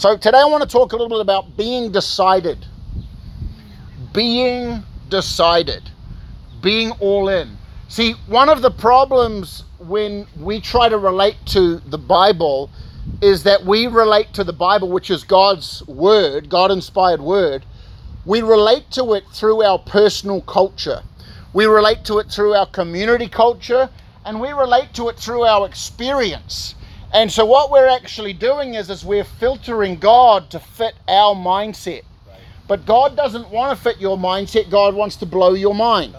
[0.00, 2.64] So today I want to talk a little bit about being decided.
[4.14, 5.90] Being decided.
[6.62, 7.58] Being all in.
[7.88, 12.70] See, one of the problems when we try to relate to the Bible
[13.20, 17.66] is that we relate to the Bible, which is God's word, God inspired word.
[18.24, 21.02] We relate to it through our personal culture.
[21.52, 23.90] We relate to it through our community culture,
[24.24, 26.74] and we relate to it through our experience.
[27.12, 32.02] And so what we're actually doing is, is we're filtering God to fit our mindset.
[32.68, 34.70] But God doesn't want to fit your mindset.
[34.70, 36.14] God wants to blow your mind.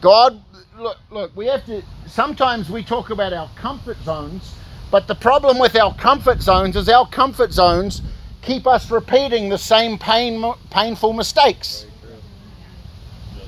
[0.00, 0.42] God,
[0.76, 4.54] look, look, we have to, sometimes we talk about our comfort zones,
[4.90, 8.02] but the problem with our comfort zones is our comfort zones
[8.42, 11.86] keep us repeating the same pain, painful mistakes.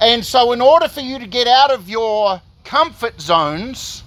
[0.01, 4.03] And so, in order for you to get out of your comfort zones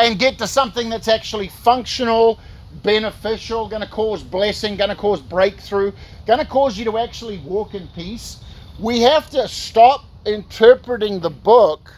[0.00, 2.38] and get to something that's actually functional,
[2.82, 5.92] beneficial, going to cause blessing, going to cause breakthrough,
[6.26, 8.38] going to cause you to actually walk in peace,
[8.78, 11.92] we have to stop interpreting the book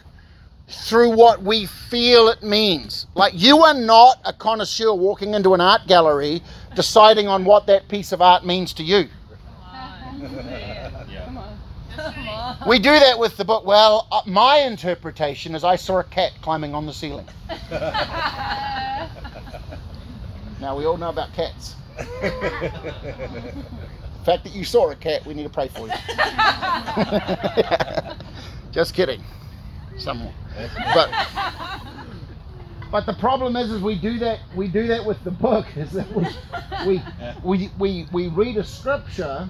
[0.67, 3.07] through what we feel it means.
[3.15, 6.41] Like you are not a connoisseur walking into an art gallery
[6.75, 9.07] deciding on what that piece of art means to you.
[12.67, 13.65] We do that with the book.
[13.65, 17.27] Well, uh, my interpretation is I saw a cat climbing on the ceiling.
[20.59, 21.75] now, we all know about cats.
[21.97, 22.05] the
[24.25, 25.93] fact that you saw a cat, we need to pray for you.
[28.71, 29.23] Just kidding.
[29.97, 30.33] Someone.
[30.93, 31.11] But
[32.91, 34.39] but the problem is, is we do that.
[34.55, 35.65] We do that with the book.
[35.75, 36.27] Is that we
[36.85, 37.01] we
[37.43, 39.49] we we, we read a scripture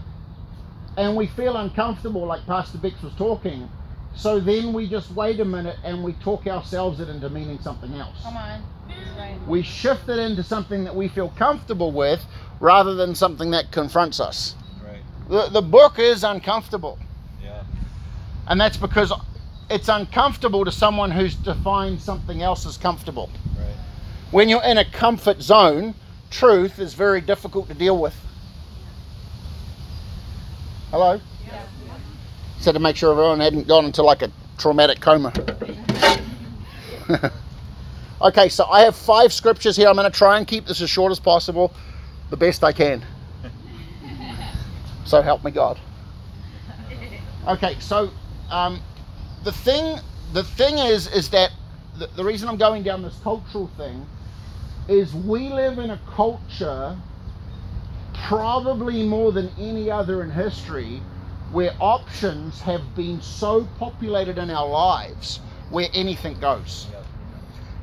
[0.98, 3.70] and we feel uncomfortable, like Pastor Bix was talking.
[4.16, 7.94] So then we just wait a minute and we talk ourselves it into meaning something
[7.96, 8.22] else.
[8.22, 8.64] Come on.
[9.18, 9.38] Right.
[9.48, 12.24] We shift it into something that we feel comfortable with
[12.60, 14.56] rather than something that confronts us.
[14.86, 15.02] Right.
[15.30, 17.00] The, the book is uncomfortable.
[17.42, 17.64] Yeah.
[18.48, 19.12] And that's because
[19.70, 23.32] it's uncomfortable to someone who's defined something else as comfortable.
[23.58, 23.76] Right.
[24.30, 25.96] When you're in a comfort zone,
[26.30, 28.16] truth is very difficult to deal with.
[30.94, 31.20] Hello?
[31.48, 31.66] Yeah.
[32.59, 35.34] Said to make sure everyone hadn't gone into like a traumatic coma.
[38.22, 39.88] okay, so I have five scriptures here.
[39.88, 41.74] I'm going to try and keep this as short as possible,
[42.30, 43.03] the best I can.
[45.03, 45.80] So help me God.
[47.48, 48.12] Okay, so
[48.52, 48.80] um,
[49.44, 49.98] the thing,
[50.34, 51.53] the thing is, is that
[51.98, 54.06] the, the reason I'm going down this cultural thing
[54.88, 56.96] is we live in a culture
[58.23, 61.01] probably more than any other in history
[61.51, 66.88] where options have been so populated in our lives where anything goes.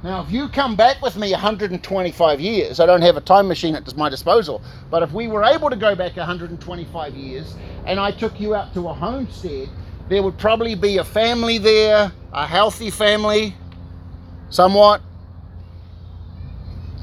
[0.03, 3.77] Now, if you come back with me 125 years, I don't have a time machine
[3.77, 8.11] at my disposal, but if we were able to go back 125 years and I
[8.11, 9.69] took you out to a homestead,
[10.09, 13.55] there would probably be a family there, a healthy family,
[14.49, 15.03] somewhat.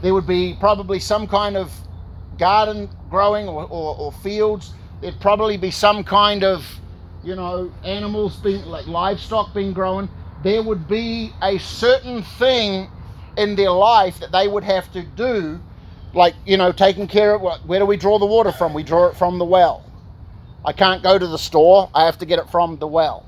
[0.01, 1.71] There would be probably some kind of
[2.37, 4.73] garden growing or, or, or fields.
[5.01, 6.65] There'd probably be some kind of,
[7.23, 10.09] you know, animals being like livestock being grown.
[10.43, 12.89] There would be a certain thing
[13.37, 15.59] in their life that they would have to do,
[16.13, 18.73] like, you know, taking care of what, where do we draw the water from?
[18.73, 19.83] We draw it from the well.
[20.65, 23.25] I can't go to the store, I have to get it from the well.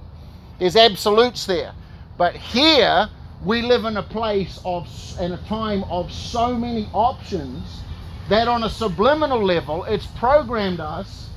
[0.60, 1.74] There's absolutes there.
[2.18, 3.08] But here,
[3.46, 4.88] we live in a place of,
[5.22, 7.82] in a time of so many options
[8.30, 11.30] that on a subliminal level, it's programmed us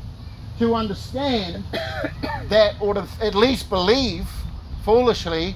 [0.59, 1.65] to understand
[2.49, 4.29] that, or to at least believe
[4.85, 5.55] foolishly,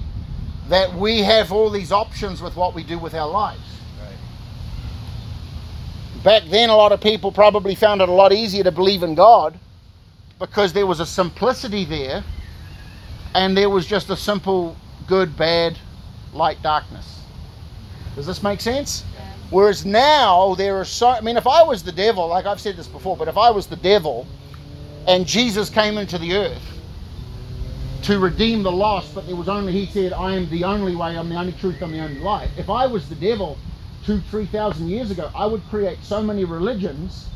[0.69, 3.61] that we have all these options with what we do with our lives.
[4.01, 4.15] Right.
[6.23, 9.15] Back then, a lot of people probably found it a lot easier to believe in
[9.15, 9.57] God
[10.39, 12.23] because there was a simplicity there
[13.33, 14.75] and there was just a simple
[15.07, 15.77] good, bad,
[16.33, 17.21] light, darkness.
[18.15, 19.03] Does this make sense?
[19.49, 22.75] Whereas now there are so I mean if I was the devil, like I've said
[22.75, 24.27] this before, but if I was the devil
[25.07, 26.61] and Jesus came into the earth
[28.03, 31.17] to redeem the lost, but there was only he said, I am the only way,
[31.17, 32.51] I'm the only truth, I'm the only life.
[32.57, 33.57] If I was the devil
[34.05, 37.27] two, three thousand years ago, I would create so many religions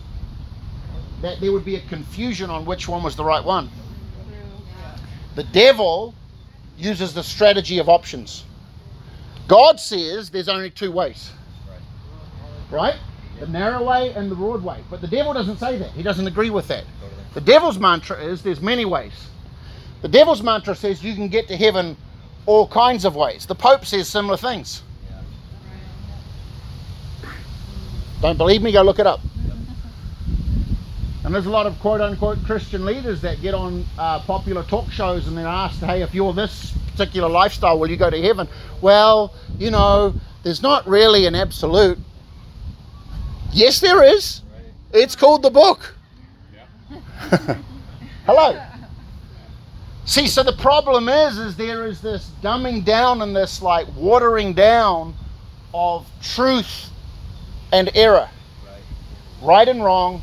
[1.22, 3.70] that there would be a confusion on which one was the right one.
[5.36, 6.14] The devil
[6.78, 8.44] uses the strategy of options.
[9.48, 11.32] God says there's only two ways.
[12.72, 12.96] Right?
[13.40, 14.84] The narrow way and the broad way.
[14.90, 15.92] But the devil doesn't say that.
[15.92, 16.86] He doesn't agree with that.
[17.34, 19.14] The devil's mantra is there's many ways.
[20.02, 21.98] The devil's mantra says you can get to heaven
[22.46, 23.46] all kinds of ways.
[23.46, 24.82] The Pope says similar things.
[28.22, 28.72] Don't believe me?
[28.72, 29.20] Go look it up.
[31.24, 34.92] And there's a lot of quote unquote Christian leaders that get on uh, popular talk
[34.92, 38.48] shows and they're asked, hey, if you're this particular lifestyle, will you go to heaven?
[38.82, 40.14] Well, you know,
[40.44, 42.00] there's not really an absolute.
[43.54, 44.42] Yes, there is.
[44.94, 45.96] It's called the book.
[48.26, 48.62] Hello.
[50.06, 54.54] See, so the problem is, is there is this dumbing down and this like watering
[54.54, 55.14] down
[55.74, 56.90] of truth
[57.72, 58.28] and error,
[58.66, 58.82] Right.
[59.42, 60.22] right and wrong,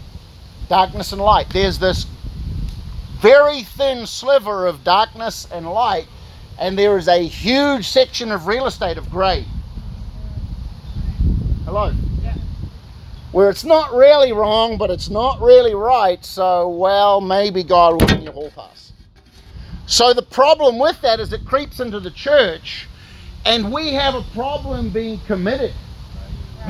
[0.69, 1.49] darkness and light.
[1.51, 2.07] There's this
[3.21, 6.07] very thin sliver of darkness and light,
[6.59, 9.47] and there is a huge section of real estate of grey.
[11.65, 11.93] Hello.
[13.33, 16.25] Where it's not really wrong, but it's not really right.
[16.25, 18.93] So, well, maybe God will give you a hall pass.
[19.87, 22.87] So the problem with that is it creeps into the church,
[23.45, 25.73] and we have a problem being committed.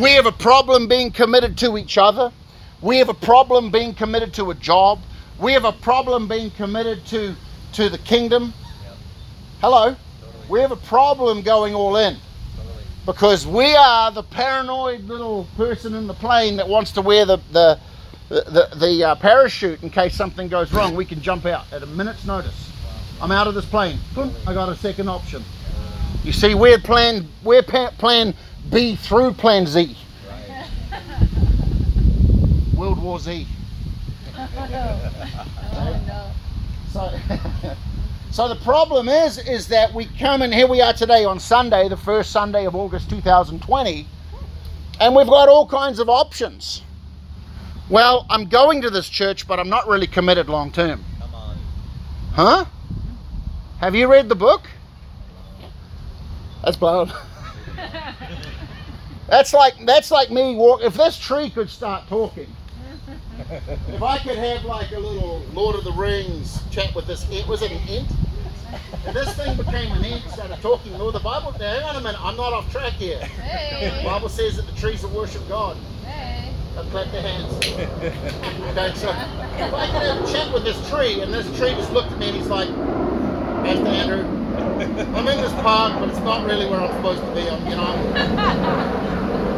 [0.01, 2.33] We have a problem being committed to each other.
[2.81, 5.01] We have a problem being committed to a job.
[5.41, 7.35] We have a problem being committed to
[7.73, 8.53] to the kingdom.
[9.61, 9.97] Hello.
[10.49, 12.17] We have a problem going all in.
[13.09, 17.39] Because we are the paranoid little person in the plane that wants to wear the
[17.53, 17.81] the
[18.29, 20.95] the, the, the uh, parachute in case something goes wrong.
[20.95, 22.71] We can jump out at a minute's notice.
[23.23, 23.99] I'm out of this plane.
[24.15, 25.43] Boom, I got a second option.
[26.23, 28.35] You see, we're plan we're pa- plan
[28.71, 29.97] B through plan Z.
[32.77, 33.47] World War Z.
[35.81, 36.31] Oh no.
[36.93, 37.13] So,
[38.31, 41.89] so the problem is, is that we come and here we are today on Sunday,
[41.89, 44.07] the first Sunday of August 2020,
[45.01, 46.83] and we've got all kinds of options.
[47.89, 51.05] Well, I'm going to this church, but I'm not really committed long term.
[51.21, 51.59] Come on.
[52.33, 52.65] Huh?
[53.81, 54.69] Have you read the book?
[56.63, 57.13] That's blown.
[59.29, 60.81] That's like that's like me walk.
[60.83, 62.49] If this tree could start talking,
[63.89, 67.47] if I could have like a little Lord of the Rings chat with this, it
[67.47, 68.09] was it an ent?
[69.07, 71.53] If this thing became an ent, started talking, Lord, the Bible.
[71.53, 73.19] Now, hang on a minute, I'm not off track here.
[73.21, 74.05] The Hey.
[74.05, 76.51] Bible says that the trees that worship God Hey.
[76.75, 77.53] have clapped their hands.
[77.55, 81.93] Okay, so if I could have a chat with this tree, and this tree just
[81.93, 84.25] looked at me and he's like, Pastor Andrew,
[85.17, 87.49] I'm in this park, but it's not really where I'm supposed to be.
[87.49, 89.58] I'm, you know.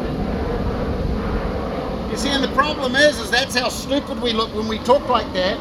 [2.21, 5.33] See, and the problem is, is that's how stupid we look when we talk like
[5.33, 5.59] that.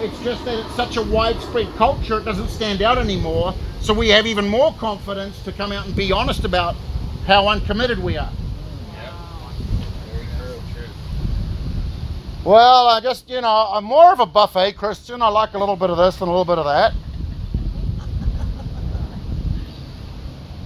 [0.00, 3.54] It's just that it's such a widespread culture; it doesn't stand out anymore.
[3.80, 6.74] So we have even more confidence to come out and be honest about
[7.28, 8.32] how uncommitted we are.
[12.42, 15.22] Well, I just, you know, I'm more of a buffet Christian.
[15.22, 16.92] I like a little bit of this and a little bit of that.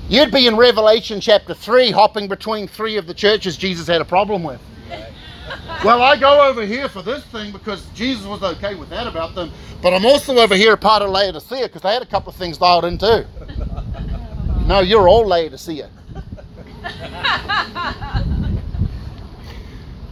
[0.08, 4.06] You'd be in Revelation chapter 3, hopping between three of the churches Jesus had a
[4.06, 4.58] problem with.
[5.84, 9.34] Well, I go over here for this thing because Jesus was okay with that about
[9.34, 9.50] them.
[9.82, 12.36] But I'm also over here a part of Laodicea because they had a couple of
[12.36, 13.24] things dialed in too.
[14.66, 15.90] No, you're all Laodicea.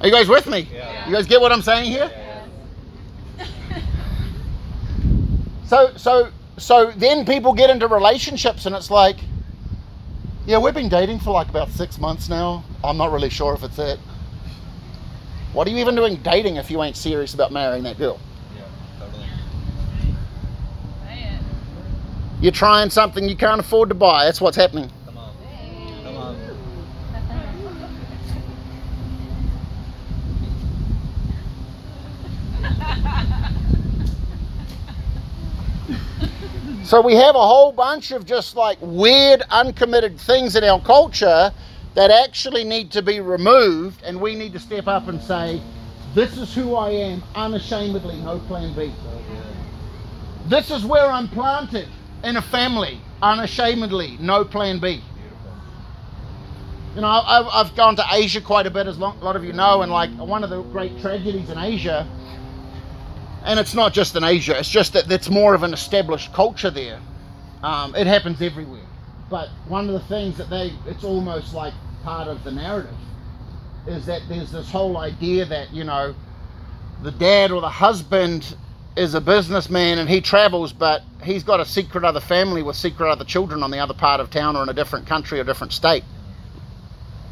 [0.03, 0.69] Are you guys with me?
[0.71, 1.07] Yeah.
[1.09, 2.11] You guys get what I'm saying here?
[3.39, 3.49] Yeah.
[5.67, 9.17] So so so then people get into relationships and it's like,
[10.45, 12.63] yeah, we've been dating for like about six months now.
[12.85, 13.99] I'm not really sure if it's it.
[15.53, 18.19] What are you even doing dating if you ain't serious about marrying that girl?
[18.57, 18.63] Yeah.
[18.99, 19.27] Totally.
[21.07, 21.39] Say.
[22.41, 24.25] You're trying something you can't afford to buy.
[24.25, 24.91] That's what's happening.
[25.05, 25.35] Come on.
[26.05, 26.37] Come on.
[36.83, 41.53] So we have a whole bunch of just like weird, uncommitted things in our culture
[41.95, 45.61] that actually need to be removed, and we need to step up and say,
[46.15, 48.93] This is who I am, unashamedly, no plan B.
[50.47, 51.89] This is where I'm planted
[52.25, 55.03] in a family, unashamedly, no plan B.
[56.95, 59.81] You know, I've, gone to Asia quite a bit, as a lot of you know,
[59.81, 62.07] and like one of the great tragedies in Asia,
[63.45, 66.71] and it's not just in Asia, it's just that it's more of an established culture
[66.71, 67.01] there.
[67.63, 68.83] Um, it happens everywhere.
[69.33, 71.73] But one of the things that they, it's almost like
[72.05, 72.95] part of the narrative,
[73.87, 76.15] is that there's this whole idea that, you know,
[77.03, 78.55] the dad or the husband
[78.95, 83.11] is a businessman and he travels, but he's got a secret other family with secret
[83.11, 85.73] other children on the other part of town or in a different country or different
[85.73, 86.05] state.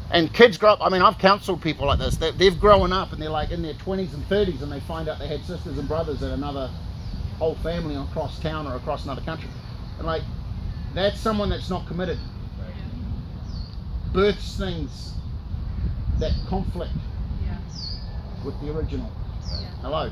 [0.09, 2.17] And kids grow up, I mean, I've counseled people like this.
[2.17, 5.07] They, they've grown up and they're like in their 20s and 30s and they find
[5.07, 6.71] out they had sisters and brothers in another
[7.37, 9.51] whole family across town or across another country.
[9.99, 10.23] And like,
[10.93, 12.17] that's someone that's not committed.
[12.59, 14.13] Right.
[14.13, 15.13] Births things
[16.19, 16.91] that conflict
[17.45, 17.57] Yeah.
[18.43, 19.09] with the original.
[19.81, 20.05] Hello.
[20.05, 20.11] Yeah.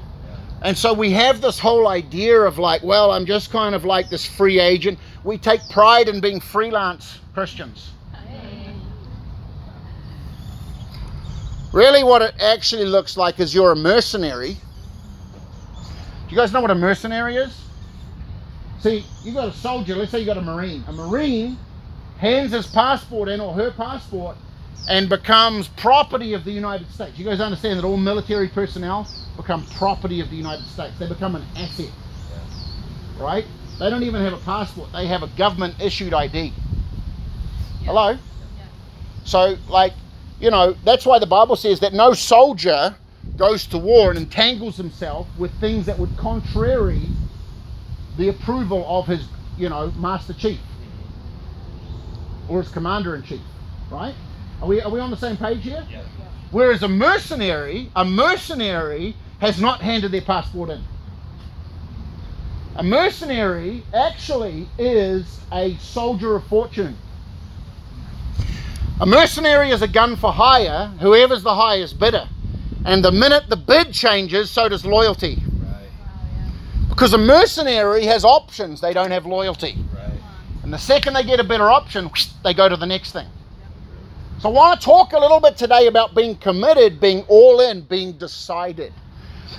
[0.63, 4.09] And so we have this whole idea of like, well, I'm just kind of like
[4.09, 4.97] this free agent.
[5.23, 7.91] We take pride in being freelance Christians.
[8.13, 8.73] Hey.
[11.71, 14.53] Really, what it actually looks like is you're a mercenary.
[14.53, 17.65] Do you guys know what a mercenary is?
[18.81, 20.83] See, you got a soldier, let's say you got a Marine.
[20.87, 21.57] A Marine
[22.17, 24.37] hands his passport in or her passport
[24.87, 27.17] and becomes property of the United States.
[27.19, 30.97] You guys understand that all military personnel become property of the United States.
[30.97, 31.91] They become an asset,
[33.17, 33.45] right?
[33.79, 36.53] They don't even have a passport, they have a government issued ID.
[37.83, 38.17] Hello?
[39.25, 39.93] So, like,
[40.39, 42.95] you know, that's why the Bible says that no soldier
[43.37, 47.01] goes to war and entangles himself with things that would contrary
[48.19, 49.25] the approval of his,
[49.57, 50.59] you know, master chief
[52.49, 53.39] or his commander in chief,
[53.89, 54.13] right?
[54.61, 55.87] Are we, are we on the same page here?
[55.89, 56.03] Yeah.
[56.51, 60.83] Whereas a mercenary, a mercenary has not handed their passport in.
[62.75, 66.97] A mercenary actually is a soldier of fortune.
[68.99, 72.27] A mercenary is a gun for hire, whoever's the highest bidder.
[72.83, 75.41] And the minute the bid changes, so does loyalty.
[76.99, 77.07] Right.
[77.07, 77.07] Wow, yeah.
[77.07, 79.77] Because a mercenary has options, they don't have loyalty.
[79.95, 80.19] Right.
[80.63, 82.11] And the second they get a better option,
[82.43, 83.27] they go to the next thing.
[84.39, 87.81] So I want to talk a little bit today about being committed, being all in,
[87.81, 88.93] being decided.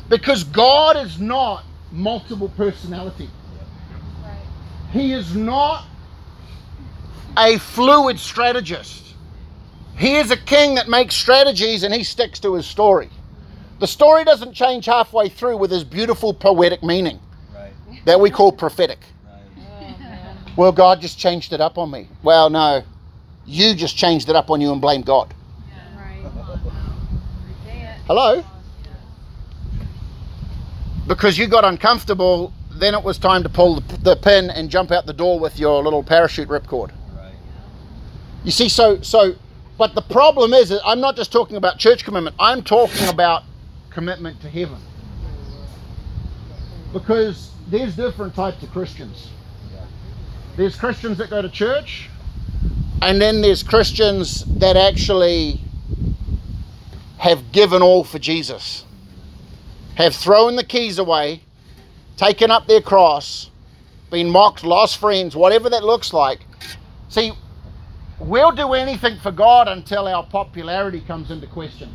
[0.08, 3.30] Because God is not multiple personality.
[4.92, 5.86] He is not
[7.38, 9.14] a fluid strategist.
[9.96, 13.10] He is a king that makes strategies and he sticks to his story.
[13.80, 17.20] The story doesn't change halfway through with his beautiful poetic meaning.
[18.04, 18.98] That we call prophetic.
[20.56, 22.08] Well, God just changed it up on me.
[22.22, 22.82] Well, no.
[23.46, 25.32] You just changed it up on you and blame God.
[28.06, 28.44] Hello?
[31.06, 34.90] Because you got uncomfortable, then it was time to pull the, the pin and jump
[34.90, 36.90] out the door with your little parachute ripcord.
[38.44, 39.34] You see, so so,
[39.78, 42.36] but the problem is, that I'm not just talking about church commitment.
[42.38, 43.44] I'm talking about
[43.90, 44.78] commitment to heaven.
[46.92, 49.30] Because there's different types of Christians.
[50.56, 52.10] There's Christians that go to church,
[53.00, 55.60] and then there's Christians that actually
[57.18, 58.84] have given all for Jesus,
[59.94, 61.42] have thrown the keys away,
[62.16, 63.50] taken up their cross,
[64.10, 66.40] been mocked, lost friends, whatever that looks like.
[67.08, 67.32] See,
[68.18, 71.94] we'll do anything for God until our popularity comes into question.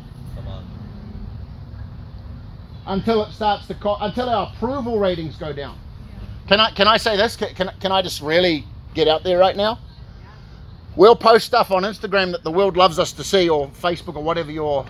[2.86, 5.78] Until it starts to, co- until our approval ratings go down.
[6.48, 7.36] Can I can I say this?
[7.36, 8.64] Can, can, can I just really
[8.94, 9.80] get out there right now?
[10.94, 14.22] We'll post stuff on Instagram that the world loves us to see, or Facebook, or
[14.22, 14.86] whatever your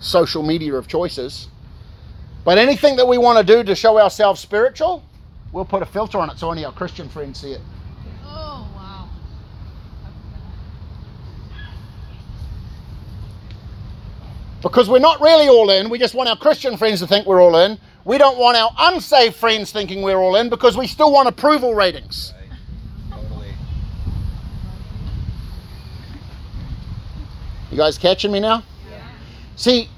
[0.00, 1.48] social media of choice is.
[2.44, 5.02] But anything that we want to do to show ourselves spiritual,
[5.52, 7.60] we'll put a filter on it so only our Christian friends see it.
[8.24, 9.08] Oh, wow.
[14.64, 17.42] Because we're not really all in, we just want our Christian friends to think we're
[17.42, 17.78] all in.
[18.06, 21.74] We don't want our unsaved friends thinking we're all in because we still want approval
[21.74, 22.32] ratings.
[22.50, 22.58] Right.
[23.10, 23.54] Totally.
[27.70, 28.62] You guys catching me now?
[28.90, 29.02] Yeah.
[29.56, 29.90] See,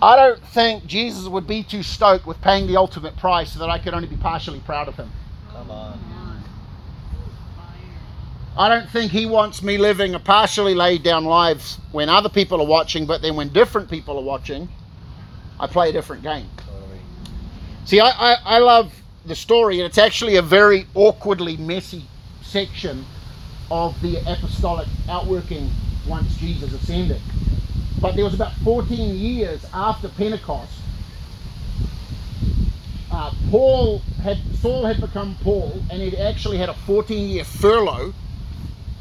[0.00, 3.68] I don't think Jesus would be too stoked with paying the ultimate price so that
[3.68, 5.10] I could only be partially proud of him.
[5.52, 6.11] Come on.
[8.56, 12.60] I don't think he wants me living a partially laid down life when other people
[12.60, 14.68] are watching, but then when different people are watching,
[15.58, 16.48] I play a different game.
[17.86, 18.92] See, I, I, I love
[19.24, 22.04] the story, and it's actually a very awkwardly messy
[22.42, 23.04] section
[23.70, 25.70] of the apostolic outworking
[26.06, 27.20] once Jesus ascended.
[28.00, 30.72] But there was about 14 years after Pentecost.
[33.10, 38.12] Uh, Paul had Saul had become Paul, and he'd actually had a 14-year furlough,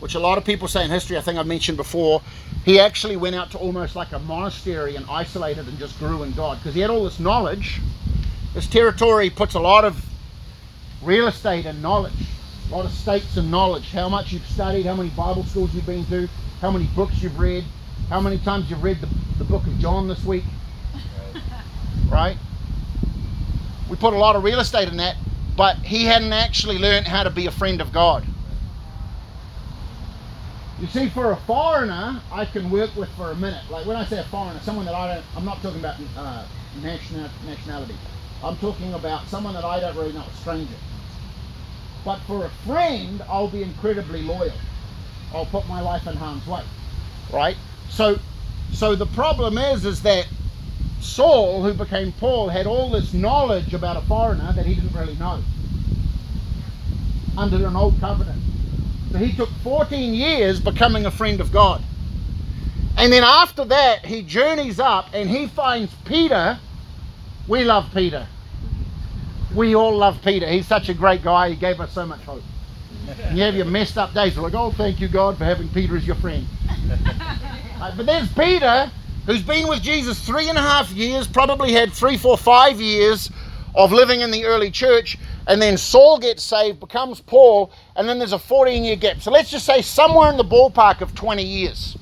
[0.01, 1.15] which a lot of people say in history.
[1.15, 2.21] I think I've mentioned before.
[2.65, 6.31] He actually went out to almost like a monastery and isolated and just grew in
[6.33, 7.79] God because he had all this knowledge.
[8.55, 10.03] This territory puts a lot of
[11.03, 12.13] real estate and knowledge,
[12.69, 13.91] a lot of stakes and knowledge.
[13.91, 16.27] How much you've studied, how many Bible schools you've been to,
[16.61, 17.63] how many books you've read,
[18.09, 20.43] how many times you've read the, the book of John this week,
[22.09, 22.11] Right.
[22.11, 22.37] right?
[23.89, 25.15] We put a lot of real estate in that,
[25.55, 28.25] but he hadn't actually learned how to be a friend of God.
[30.81, 33.61] You see, for a foreigner, I can work with for a minute.
[33.69, 36.43] Like when I say a foreigner, someone that I don't, I'm not talking about uh,
[36.81, 37.93] national, nationality.
[38.43, 40.73] I'm talking about someone that I don't really know, a stranger.
[42.03, 44.53] But for a friend, I'll be incredibly loyal.
[45.35, 46.63] I'll put my life in harm's way,
[47.31, 47.57] right?
[47.89, 48.17] So,
[48.73, 50.27] so the problem is, is that
[50.99, 55.15] Saul, who became Paul, had all this knowledge about a foreigner that he didn't really
[55.17, 55.43] know
[57.37, 58.41] under an old covenant.
[59.11, 61.81] So he took 14 years becoming a friend of God.
[62.97, 66.59] And then after that, he journeys up and he finds Peter.
[67.47, 68.27] We love Peter.
[69.55, 70.47] We all love Peter.
[70.47, 71.49] He's such a great guy.
[71.49, 72.43] He gave us so much hope.
[73.23, 74.35] And you have your messed up days.
[74.35, 76.45] You're like, oh, thank you, God, for having Peter as your friend.
[77.97, 78.91] But there's Peter,
[79.25, 83.31] who's been with Jesus three and a half years, probably had three, four, five years
[83.73, 85.17] of living in the early church.
[85.47, 89.21] And then Saul gets saved, becomes Paul, and then there's a 14 year gap.
[89.21, 91.97] So let's just say somewhere in the ballpark of 20 years.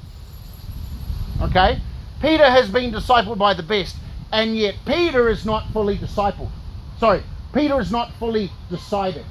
[1.42, 1.82] Okay?
[2.22, 3.96] Peter has been discipled by the best,
[4.32, 6.50] and yet Peter is not fully discipled.
[7.00, 9.26] Sorry, Peter is not fully decided.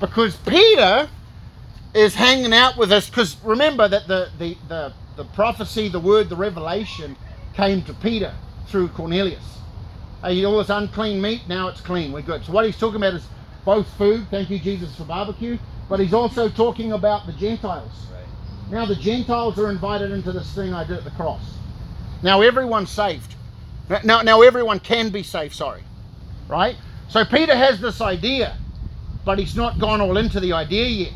[0.00, 1.08] Because Peter
[1.94, 6.28] is hanging out with us, because remember that the, the, the, the prophecy, the word,
[6.28, 7.16] the revelation
[7.54, 8.34] came to Peter
[8.66, 9.60] through Cornelius.
[10.24, 12.42] Uh, all this unclean meat, now it's clean, we're good.
[12.44, 13.26] So what he's talking about is
[13.66, 17.92] both food, thank you Jesus for barbecue, but he's also talking about the Gentiles.
[18.10, 18.72] Right.
[18.72, 21.42] Now the Gentiles are invited into this thing I did at the cross.
[22.22, 23.34] Now everyone's saved.
[24.02, 25.82] Now, now everyone can be saved, sorry.
[26.48, 26.76] Right?
[27.08, 28.56] So Peter has this idea,
[29.26, 31.12] but he's not gone all into the idea yet.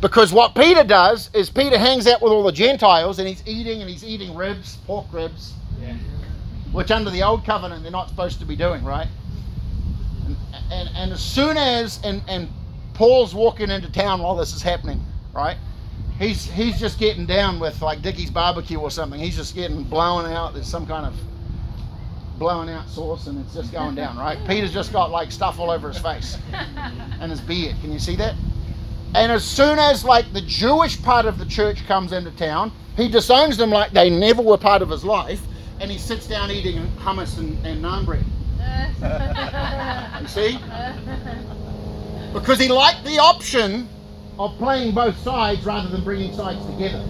[0.00, 3.80] Because what Peter does is Peter hangs out with all the Gentiles and he's eating
[3.80, 5.94] and he's eating ribs, pork ribs, Yeah.
[6.72, 9.08] Which under the old covenant they're not supposed to be doing, right?
[10.26, 10.36] And,
[10.70, 12.48] and, and as soon as and, and
[12.94, 15.00] Paul's walking into town while this is happening,
[15.32, 15.56] right?
[16.18, 19.20] He's he's just getting down with like Dickey's barbecue or something.
[19.20, 20.52] He's just getting blown out.
[20.52, 21.14] There's some kind of
[22.38, 24.38] blowing out sauce and it's just going down, right?
[24.46, 26.38] Peter's just got like stuff all over his face
[27.20, 27.76] and his beard.
[27.80, 28.34] Can you see that?
[29.14, 33.08] And as soon as like the Jewish part of the church comes into town, he
[33.08, 35.40] disowns them like they never were part of his life,
[35.80, 38.24] and he sits down eating hummus and, and naan bread.
[40.20, 40.58] You see?
[42.32, 43.88] Because he liked the option
[44.38, 47.04] of playing both sides rather than bringing sides together.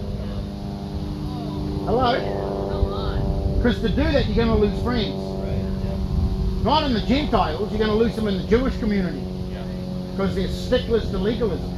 [1.85, 3.57] Hello?
[3.57, 5.25] Because to do that, you're going to lose friends.
[6.63, 9.23] Not in the Gentiles, you're going to lose them in the Jewish community
[10.11, 11.69] because they're sticklers to legalism.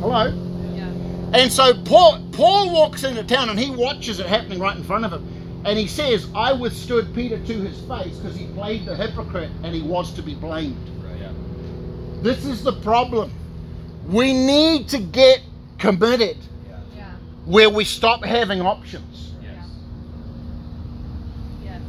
[0.00, 0.32] Hello?
[1.32, 5.04] And so Paul, Paul walks into town and he watches it happening right in front
[5.04, 5.26] of him.
[5.64, 9.74] And he says, I withstood Peter to his face because he played the hypocrite and
[9.74, 10.88] he was to be blamed.
[11.04, 11.20] Right.
[11.20, 11.32] Yeah.
[12.22, 13.30] This is the problem.
[14.06, 15.42] We need to get
[15.78, 16.80] committed Yeah.
[16.96, 17.12] Yeah.
[17.44, 19.32] where we stop having options.
[19.42, 19.66] Yes.
[21.62, 21.82] Yes.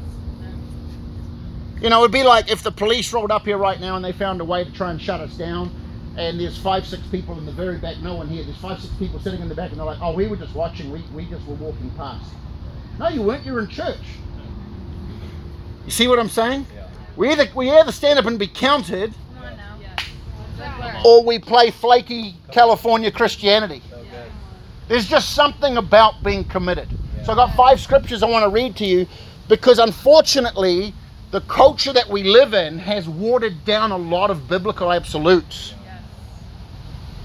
[1.82, 4.12] You know, it'd be like if the police rolled up here right now and they
[4.12, 5.72] found a way to try and shut us down.
[6.18, 8.44] And there's five, six people in the very back, no one here.
[8.44, 10.54] There's five, six people sitting in the back, and they're like, oh, we were just
[10.54, 12.30] watching, we, we just were walking past.
[13.00, 13.98] No, you weren't, you were in church.
[15.86, 16.66] You see what I'm saying?
[16.74, 16.88] Yeah.
[17.16, 19.78] We either, we either stand up and be counted, on now.
[19.82, 20.08] Yes.
[20.58, 21.02] Good word.
[21.06, 23.82] or we play flaky California Christianity.
[23.90, 24.02] So.
[24.88, 26.90] There's just something about being committed.
[27.24, 29.08] So I've got five scriptures I want to read to you
[29.48, 30.94] because unfortunately,
[31.32, 35.74] the culture that we live in has watered down a lot of biblical absolutes.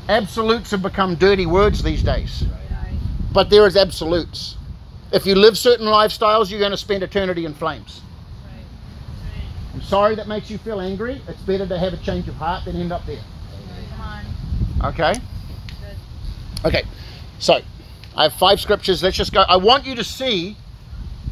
[0.09, 2.45] Absolutes have become dirty words these days,
[3.33, 4.57] but there is absolutes.
[5.12, 8.01] If you live certain lifestyles, you're going to spend eternity in flames.
[9.73, 11.21] I'm sorry that makes you feel angry.
[11.29, 13.21] It's better to have a change of heart than end up there.
[14.85, 15.14] Okay?
[16.64, 16.83] Okay,
[17.38, 17.61] so
[18.16, 19.03] I have five scriptures.
[19.03, 19.42] Let's just go.
[19.42, 20.57] I want you to see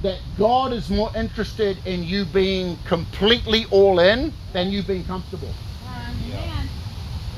[0.02, 5.52] that God is more interested in you being completely all in than you being comfortable.
[5.84, 6.16] Come on.
[6.28, 6.36] Yeah.
[6.36, 6.68] Man.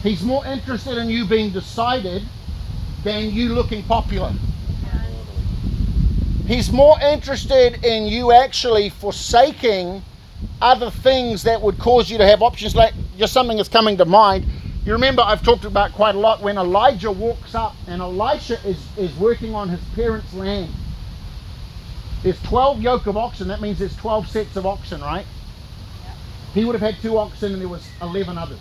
[0.02, 2.22] He's more interested in you being decided
[3.04, 4.32] than you looking popular.
[6.46, 10.00] He's more interested in you actually forsaking
[10.62, 12.76] other things that would cause you to have options.
[12.76, 14.46] Like just something that's coming to mind.
[14.84, 18.78] You remember I've talked about quite a lot when Elijah walks up and Elisha is,
[18.96, 20.70] is working on his parents' land.
[22.22, 23.48] There's 12 yoke of oxen.
[23.48, 25.26] That means there's 12 sets of oxen, right?
[26.54, 28.60] He would have had two oxen and there was 11 others.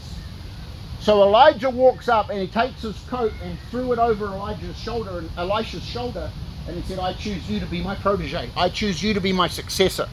[1.01, 5.19] So Elijah walks up and he takes his coat and threw it over Elijah's shoulder
[5.19, 6.31] and Elisha's shoulder
[6.67, 8.49] and he said, I choose you to be my protege.
[8.57, 10.07] I choose you to be my successor.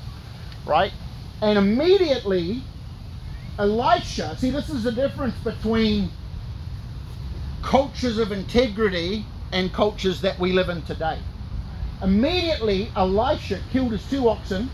[0.67, 0.93] Right?
[1.41, 2.63] And immediately
[3.59, 6.11] Elisha, see this is the difference between
[7.63, 11.19] cultures of integrity and cultures that we live in today.
[12.03, 14.71] Immediately Elisha killed his two oxen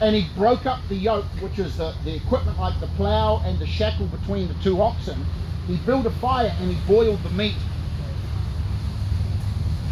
[0.00, 3.58] and he broke up the yoke, which is the, the equipment like the plow and
[3.58, 5.24] the shackle between the two oxen.
[5.66, 7.54] He built a fire and he boiled the meat.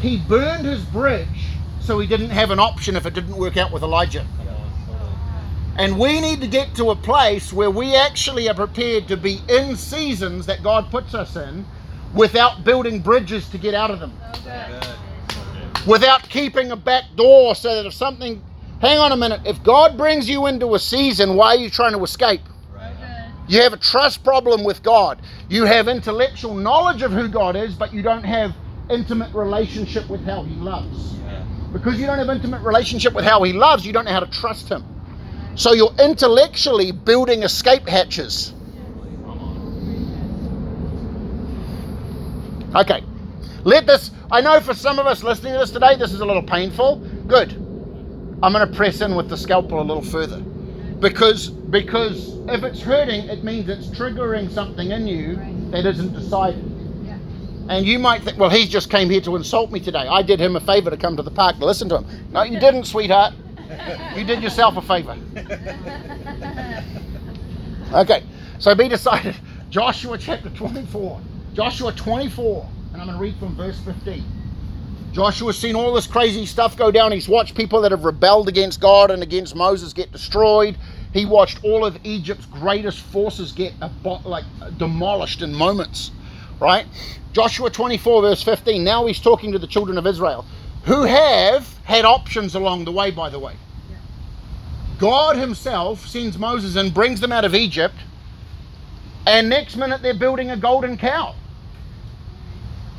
[0.02, 1.28] He burned his bridge
[1.80, 4.26] so he didn't have an option if it didn't work out with Elijah.
[5.78, 9.40] And we need to get to a place where we actually are prepared to be
[9.48, 11.64] in seasons that God puts us in
[12.14, 14.12] without building bridges to get out of them,
[15.86, 18.42] without keeping a back door so that if something,
[18.80, 21.92] hang on a minute, if God brings you into a season, why are you trying
[21.92, 22.42] to escape?
[23.46, 25.22] You have a trust problem with God.
[25.48, 28.54] You have intellectual knowledge of who God is, but you don't have
[28.92, 31.14] intimate relationship with how He loves.
[31.72, 34.30] Because you don't have intimate relationship with how He loves, you don't know how to
[34.30, 34.84] trust Him.
[35.54, 38.54] So you're intellectually building escape hatches.
[42.74, 43.04] Okay.
[43.64, 46.24] Let this, I know for some of us listening to this today, this is a
[46.24, 46.96] little painful.
[47.26, 47.52] Good.
[48.42, 50.40] I'm going to press in with the scalpel a little further.
[50.40, 55.36] Because because if it's hurting, it means it's triggering something in you
[55.70, 56.71] that isn't decided.
[57.68, 60.06] And you might think, well, he just came here to insult me today.
[60.06, 62.30] I did him a favor to come to the park to listen to him.
[62.32, 63.34] No, you didn't, sweetheart.
[64.16, 65.16] You did yourself a favor.
[67.92, 68.22] Okay,
[68.58, 69.36] so be decided.
[69.70, 71.20] Joshua chapter 24.
[71.54, 74.24] Joshua 24, and I'm going to read from verse 15.
[75.12, 77.12] Joshua's seen all this crazy stuff go down.
[77.12, 80.78] He's watched people that have rebelled against God and against Moses get destroyed.
[81.12, 83.74] He watched all of Egypt's greatest forces get
[84.24, 84.44] like
[84.78, 86.10] demolished in moments,
[86.62, 86.86] right?
[87.32, 88.82] Joshua 24 verse 15.
[88.82, 90.46] Now he's talking to the children of Israel,
[90.84, 93.56] who have had options along the way, by the way.
[94.98, 97.96] God Himself sends Moses and brings them out of Egypt,
[99.26, 101.34] and next minute they're building a golden cow.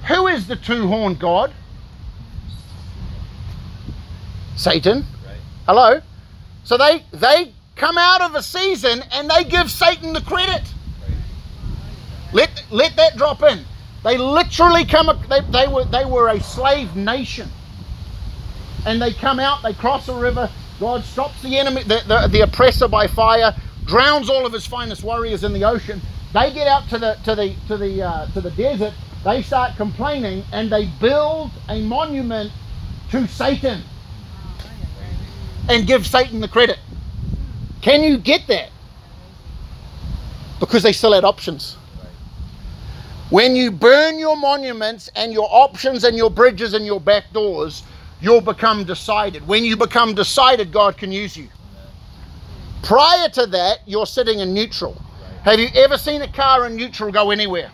[0.08, 1.54] Who is the two horned God?
[4.58, 5.06] Satan.
[5.65, 6.02] Hello?
[6.65, 10.63] So they they come out of a season and they give Satan the credit.
[12.34, 13.63] Let let that drop in.
[14.04, 17.50] They literally come they, they were they were a slave nation.
[18.86, 22.41] And they come out, they cross a river, God stops the enemy the, the, the
[22.41, 26.02] oppressor by fire, drowns all of his finest warriors in the ocean.
[26.34, 28.93] They get out to the to the to the uh, to the desert,
[29.24, 32.52] they start complaining and they build a monument
[33.12, 33.84] to Satan
[35.69, 36.80] and give Satan the credit.
[37.82, 38.69] Can you get that?
[40.60, 41.78] Because they still had options.
[43.34, 47.82] When you burn your monuments and your options and your bridges and your back doors,
[48.22, 49.48] you'll become decided.
[49.48, 51.48] When you become decided, God can use you.
[52.84, 55.02] Prior to that, you're sitting in neutral.
[55.46, 57.72] Have you ever seen a car in neutral go anywhere?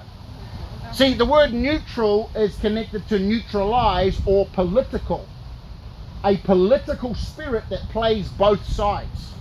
[0.94, 5.28] See, the word neutral is connected to neutralize or political.
[6.24, 9.31] A political spirit that plays both sides.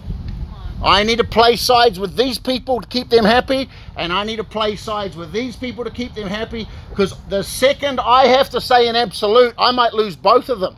[0.84, 4.38] I need to play sides with these people to keep them happy, and I need
[4.38, 6.68] to play sides with these people to keep them happy.
[6.90, 10.76] Because the second I have to say an absolute, I might lose both of them.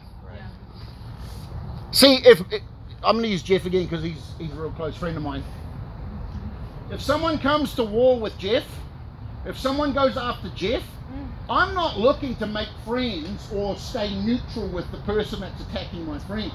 [1.91, 2.41] See, if
[3.03, 5.43] I'm going to use Jeff again because he's he's a real close friend of mine.
[6.91, 8.65] If someone comes to war with Jeff,
[9.45, 11.27] if someone goes after Jeff, mm.
[11.49, 16.19] I'm not looking to make friends or stay neutral with the person that's attacking my
[16.19, 16.51] friend.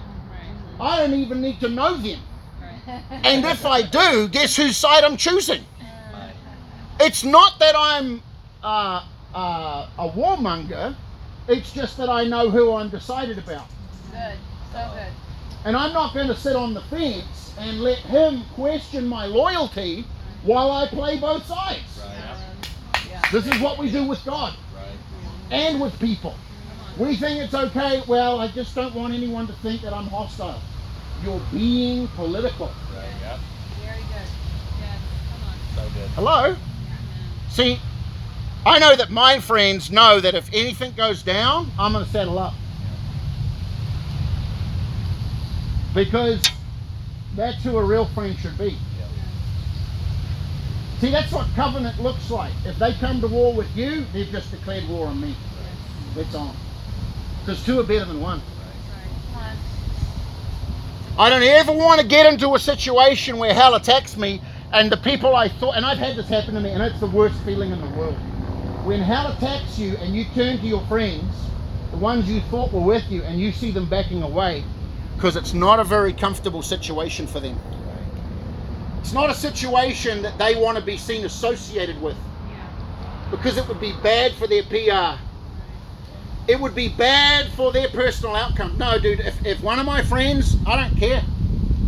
[0.80, 2.20] I don't even need to know them.
[3.10, 5.64] And if I do, guess whose side I'm choosing?
[7.00, 8.22] It's not that I'm
[8.62, 10.96] uh, uh, a warmonger.
[11.48, 13.68] It's just that I know who I'm decided about.
[14.10, 14.34] Good.
[14.72, 15.12] So good.
[15.64, 20.04] And I'm not going to sit on the fence and let him question my loyalty
[20.42, 22.00] while I play both sides.
[23.08, 23.22] Yeah.
[23.32, 24.54] This is what we do with God
[25.50, 26.34] and with people.
[26.96, 30.60] We think it's okay, well, I just don't want anyone to think that I'm hostile.
[31.24, 32.70] You're being political.
[32.92, 33.40] Very good.
[33.82, 34.28] Yes.
[35.74, 36.08] Come on.
[36.14, 36.56] Hello?
[37.50, 37.80] See,
[38.64, 42.38] I know that my friends know that if anything goes down, I'm going to settle
[42.38, 42.54] up.
[45.94, 46.42] Because
[47.34, 48.76] that's who a real friend should be.
[51.00, 52.52] See, that's what covenant looks like.
[52.64, 55.34] If they come to war with you, they've just declared war on me.
[56.16, 56.56] It's on.
[57.40, 58.42] Because two are better than one.
[61.18, 64.40] I don't ever want to get into a situation where hell attacks me
[64.72, 67.08] and the people I thought, and I've had this happen to me, and it's the
[67.08, 68.14] worst feeling in the world.
[68.84, 71.34] When hell attacks you and you turn to your friends,
[71.90, 74.62] the ones you thought were with you, and you see them backing away,
[75.16, 77.58] because it's not a very comfortable situation for them.
[79.00, 82.16] It's not a situation that they want to be seen associated with,
[83.32, 85.20] because it would be bad for their PR.
[86.48, 88.78] It would be bad for their personal outcome.
[88.78, 91.22] No, dude, if, if one of my friends, I don't care.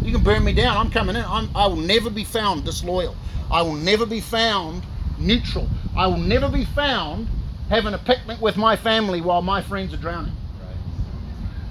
[0.02, 0.76] You can burn me down.
[0.76, 1.24] I'm coming in.
[1.24, 3.16] I'm, I will never be found disloyal.
[3.50, 4.82] I will never be found
[5.18, 5.66] neutral.
[5.96, 7.26] I will never be found
[7.70, 10.32] having a picnic with my family while my friends are drowning.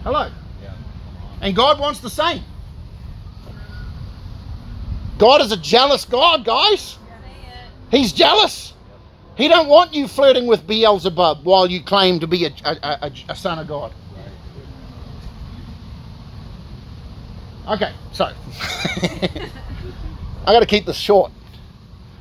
[0.04, 0.32] Hello.
[0.64, 0.74] Yeah.
[1.42, 2.44] And God wants the same.
[5.20, 6.82] God is a jealous God, guys.
[6.82, 7.98] Say it.
[7.98, 8.74] He's jealous.
[9.40, 13.12] He don't want you flirting with Beelzebub while you claim to be a, a, a,
[13.30, 13.94] a son of God.
[17.66, 18.26] Okay, so
[19.06, 19.52] I
[20.46, 21.32] got to keep this short.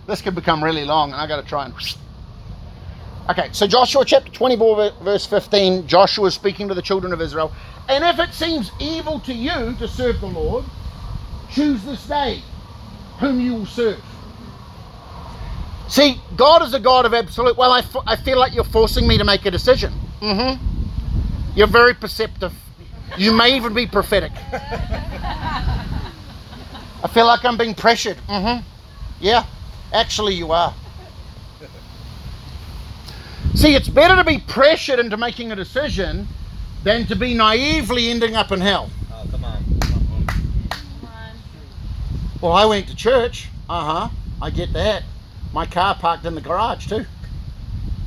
[0.06, 1.74] This could become really long, and I got to try and.
[3.28, 7.52] Okay, so Joshua chapter 24, verse 15, Joshua is speaking to the children of Israel.
[7.88, 10.64] And if it seems evil to you to serve the Lord,
[11.50, 12.42] choose this day
[13.18, 14.00] whom you will serve.
[15.88, 17.56] See, God is a God of absolute.
[17.56, 19.92] Well, I, f- I feel like you're forcing me to make a decision.
[20.20, 20.62] Mm-hmm.
[21.56, 22.52] You're very perceptive.
[23.16, 24.32] You may even be prophetic.
[27.02, 28.18] I feel like I'm being pressured.
[28.28, 28.62] Mm-hmm.
[29.20, 29.46] Yeah,
[29.92, 30.74] actually, you are.
[33.54, 36.28] See, it's better to be pressured into making a decision
[36.84, 38.90] than to be naively ending up in hell.
[39.10, 39.64] Oh, come on.
[39.80, 40.06] Come
[41.04, 41.36] on.
[42.40, 43.48] Well, I went to church.
[43.68, 44.14] Uh huh.
[44.40, 45.02] I get that.
[45.52, 47.04] My car parked in the garage too.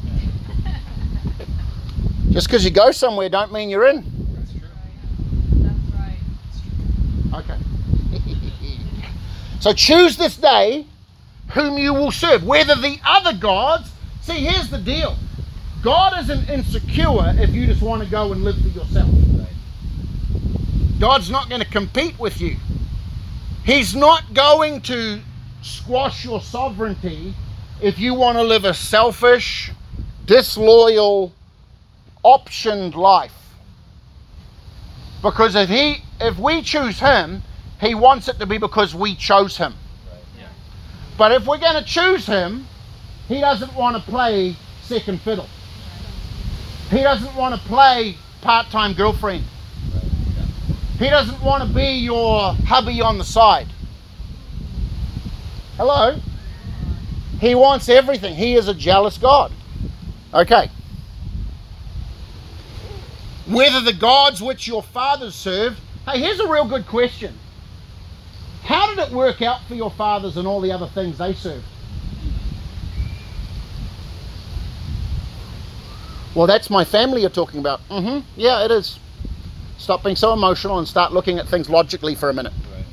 [2.32, 4.04] Just because you go somewhere don't mean you're in.
[4.36, 4.62] That's true.
[5.54, 6.18] That's right.
[7.34, 7.58] Okay.
[9.60, 10.86] so choose this day
[11.50, 13.92] whom you will serve, whether the other gods.
[14.22, 15.18] See, here's the deal
[15.84, 19.10] God isn't insecure if you just want to go and live for yourself.
[21.00, 22.58] God's not going to compete with you.
[23.66, 25.22] He's not going to
[25.62, 27.34] squash your sovereignty
[27.82, 29.72] if you want to live a selfish,
[30.26, 31.34] disloyal,
[32.24, 33.34] optioned life.
[35.22, 37.42] Because if he if we choose him,
[37.80, 39.74] he wants it to be because we chose him.
[40.10, 40.22] Right.
[40.40, 40.48] Yeah.
[41.18, 42.68] But if we're going to choose him,
[43.28, 45.48] he doesn't want to play second fiddle.
[46.90, 49.44] He doesn't want to play part-time girlfriend.
[49.94, 50.04] Right.
[50.04, 50.76] Yeah.
[51.00, 53.68] He doesn't want to be your hubby on the side.
[55.82, 56.16] Hello?
[57.40, 58.36] He wants everything.
[58.36, 59.52] He is a jealous God.
[60.32, 60.70] Okay.
[63.48, 65.80] Whether the gods which your fathers served.
[66.06, 67.34] Hey, here's a real good question.
[68.62, 71.66] How did it work out for your fathers and all the other things they served?
[76.36, 77.82] Well, that's my family you're talking about.
[77.90, 78.20] Mm hmm.
[78.36, 79.00] Yeah, it is.
[79.80, 82.54] Stop being so emotional and start looking at things logically for a minute.
[82.72, 82.86] Right.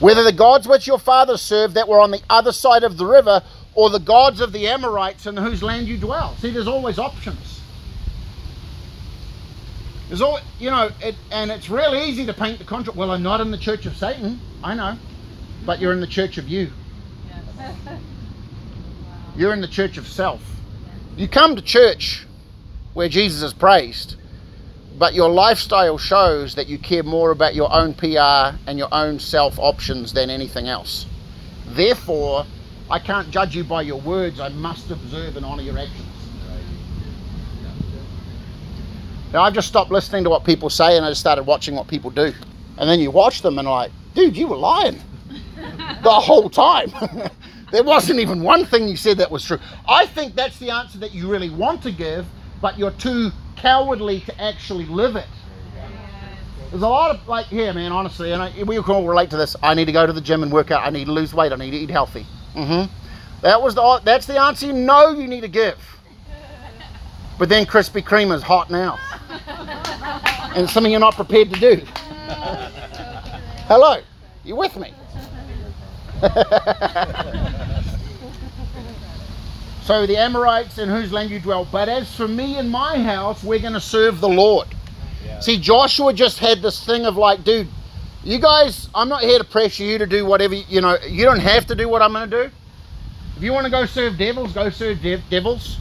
[0.00, 3.06] Whether the gods which your fathers served that were on the other side of the
[3.06, 3.42] river,
[3.74, 6.36] or the gods of the Amorites in whose land you dwell.
[6.38, 7.60] See, there's always options.
[10.08, 12.96] There's all, you know, it, and it's really easy to paint the contrast.
[12.96, 14.40] Well, I'm not in the church of Satan.
[14.64, 14.98] I know,
[15.64, 16.72] but you're in the church of you.
[17.28, 17.76] Yes.
[17.86, 17.98] wow.
[19.36, 20.42] You're in the church of self.
[21.16, 22.26] You come to church
[22.94, 24.16] where Jesus is praised,
[24.98, 29.18] but your lifestyle shows that you care more about your own PR and your own
[29.20, 31.06] self options than anything else.
[31.68, 32.44] Therefore,
[32.90, 34.40] I can't judge you by your words.
[34.40, 36.06] I must observe and honor your actions.
[39.32, 41.86] Now, I've just stopped listening to what people say and I just started watching what
[41.86, 42.32] people do.
[42.78, 45.00] And then you watch them and like, dude, you were lying
[46.02, 46.90] the whole time.
[47.70, 49.58] there wasn't even one thing you said that was true.
[49.86, 52.26] I think that's the answer that you really want to give,
[52.62, 55.26] but you're too cowardly to actually live it.
[56.70, 57.92] There's a lot of like here, man.
[57.92, 59.56] Honestly, and I, we can all relate to this.
[59.62, 60.86] I need to go to the gym and work out.
[60.86, 61.52] I need to lose weight.
[61.52, 62.26] I need to eat healthy.
[62.54, 62.84] hmm
[63.40, 65.78] That was the that's the answer you know you need to give.
[67.38, 68.98] But then Krispy Kreme is hot now,
[70.56, 71.82] and something you're not prepared to do.
[73.68, 74.00] Hello,
[74.44, 74.92] you with me?
[79.88, 81.64] so the Amorites in whose land you dwell.
[81.72, 84.68] But as for me and my house, we're going to serve the Lord.
[85.24, 85.40] Yeah.
[85.40, 87.68] See, Joshua just had this thing of like, dude,
[88.22, 91.40] you guys, I'm not here to pressure you to do whatever, you know, you don't
[91.40, 92.54] have to do what I'm going to do.
[93.38, 95.78] If you want to go serve devils, go serve dev- devils.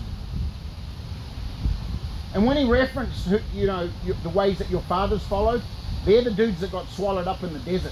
[2.33, 3.89] And when he referenced, who- you know,
[4.23, 5.61] the ways that your fathers followed,
[6.05, 7.91] they're the dudes that got swallowed up in the desert.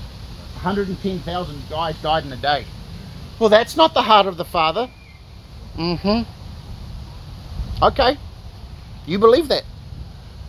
[0.61, 2.63] 110,000 guys died in a day.
[3.37, 4.89] Well, that's not the heart of the Father.
[5.77, 6.23] Mm-hmm.
[7.83, 8.17] Okay.
[9.05, 9.63] You believe that.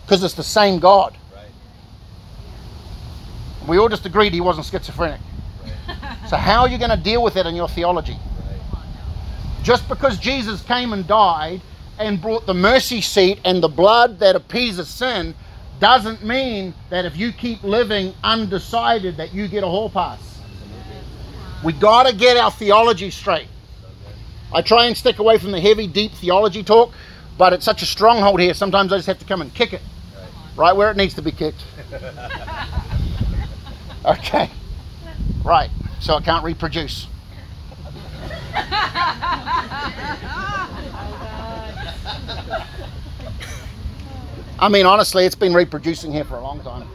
[0.03, 1.17] Because it's the same God.
[1.35, 1.49] Right.
[3.67, 5.19] We all just agreed he wasn't schizophrenic.
[6.27, 8.13] So how are you going to deal with it in your theology?
[8.13, 8.83] Right.
[9.63, 11.61] Just because Jesus came and died
[11.99, 15.33] and brought the mercy seat and the blood that appeases sin
[15.79, 20.39] doesn't mean that if you keep living undecided that you get a hall pass.
[21.63, 23.47] We got to get our theology straight.
[24.53, 26.93] I try and stick away from the heavy, deep theology talk,
[27.37, 28.53] but it's such a stronghold here.
[28.53, 29.81] Sometimes I just have to come and kick it
[30.55, 31.63] right where it needs to be kicked.
[34.05, 34.49] Okay.
[35.43, 35.69] Right.
[35.99, 37.07] So it can't reproduce.
[44.59, 46.87] I mean, honestly, it's been reproducing here for a long time.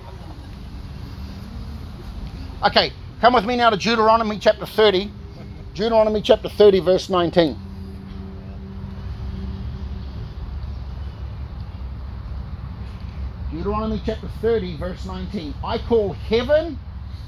[2.64, 5.10] Okay, come with me now to Deuteronomy chapter 30.
[5.74, 7.56] Deuteronomy chapter 30, verse 19.
[13.50, 15.54] Deuteronomy chapter 30, verse 19.
[15.64, 16.78] I call heaven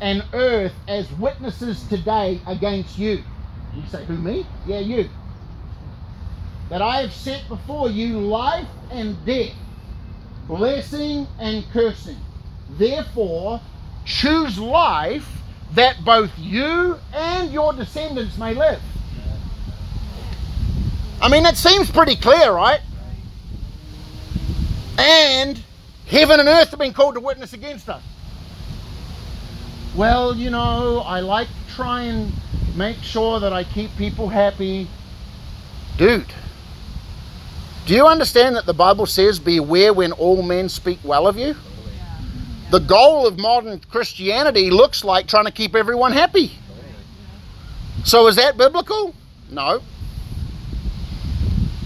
[0.02, 3.22] and earth as witnesses today against you.
[3.74, 4.46] You say, Who, me?
[4.66, 5.09] Yeah, you.
[6.68, 9.54] That I have set before you life and death,
[10.46, 12.18] blessing and cursing.
[12.76, 13.62] Therefore,
[14.04, 15.26] choose life
[15.75, 18.81] that both you and your descendants may live.
[21.21, 22.81] I mean, that seems pretty clear, right?
[24.99, 25.61] And
[26.07, 28.03] heaven and earth have been called to witness against us.
[29.97, 32.33] Well, you know, I like to try and
[32.77, 34.89] make sure that I keep people happy.
[35.97, 36.27] Dude,
[37.87, 41.55] do you understand that the Bible says, Beware when all men speak well of you?
[42.75, 46.51] The goal of modern Christianity looks like trying to keep everyone happy.
[48.03, 49.15] So is that biblical?
[49.49, 49.81] No.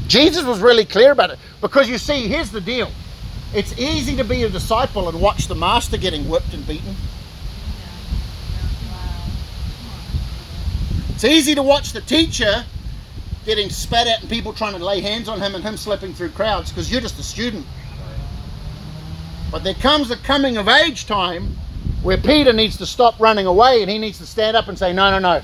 [0.06, 1.38] Jesus was really clear about it.
[1.60, 2.90] Because you see, here's the deal
[3.52, 6.96] it's easy to be a disciple and watch the master getting whipped and beaten.
[11.10, 12.64] It's easy to watch the teacher
[13.44, 16.30] getting spat at and people trying to lay hands on him and him slipping through
[16.30, 17.66] crowds because you're just a student.
[19.50, 21.56] But there comes a coming of age time
[22.02, 24.92] where Peter needs to stop running away and he needs to stand up and say,
[24.92, 25.42] No, no, no,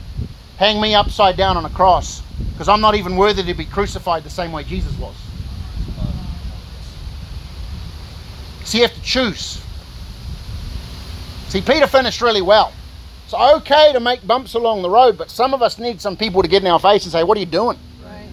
[0.56, 4.22] hang me upside down on a cross because I'm not even worthy to be crucified
[4.24, 5.14] the same way Jesus was.
[8.64, 9.62] So you have to choose.
[11.48, 12.72] See, Peter finished really well.
[13.24, 16.42] It's okay to make bumps along the road, but some of us need some people
[16.42, 17.78] to get in our face and say, What are you doing?
[18.04, 18.28] Right.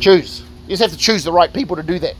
[0.00, 0.42] Choose.
[0.62, 2.14] You just have to choose the right people to do that.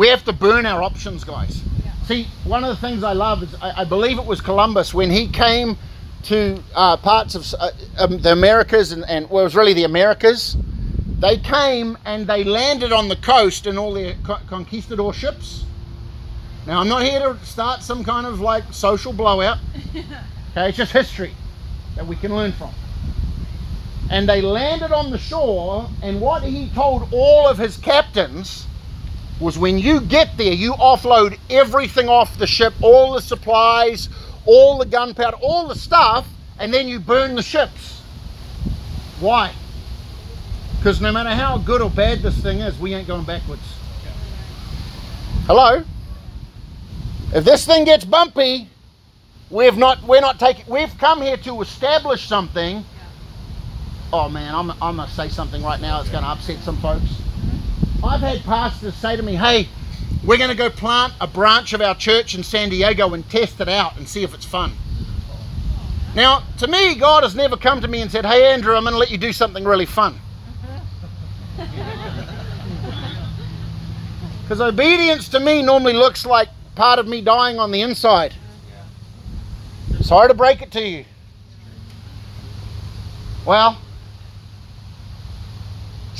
[0.00, 1.60] We have to burn our options, guys.
[1.84, 1.92] Yeah.
[2.06, 5.10] See, one of the things I love is I, I believe it was Columbus when
[5.10, 5.76] he came
[6.22, 9.84] to uh, parts of uh, um, the Americas and, and well, it was really the
[9.84, 10.56] Americas.
[11.18, 15.66] They came and they landed on the coast in all their co- conquistador ships.
[16.66, 19.58] Now, I'm not here to start some kind of like social blowout.
[20.52, 21.32] Okay, it's just history
[21.96, 22.70] that we can learn from.
[24.10, 28.66] And they landed on the shore, and what he told all of his captains
[29.40, 34.08] was when you get there, you offload everything off the ship, all the supplies,
[34.44, 38.02] all the gunpowder, all the stuff, and then you burn the ships.
[39.18, 39.52] Why?
[40.76, 43.62] Because no matter how good or bad this thing is, we ain't going backwards.
[45.46, 45.82] Hello?
[47.34, 48.68] If this thing gets bumpy,
[49.50, 52.84] we've not we're not taking we've come here to establish something.
[54.12, 57.20] Oh man, I'm I'm gonna say something right now that's gonna upset some folks.
[58.02, 59.68] I've had pastors say to me, hey,
[60.24, 63.68] we're gonna go plant a branch of our church in San Diego and test it
[63.68, 64.72] out and see if it's fun.
[66.14, 68.96] Now, to me, God has never come to me and said, Hey Andrew, I'm gonna
[68.96, 70.18] let you do something really fun.
[74.42, 78.34] Because obedience to me normally looks like part of me dying on the inside.
[80.00, 81.04] Sorry to break it to you.
[83.46, 83.78] Well,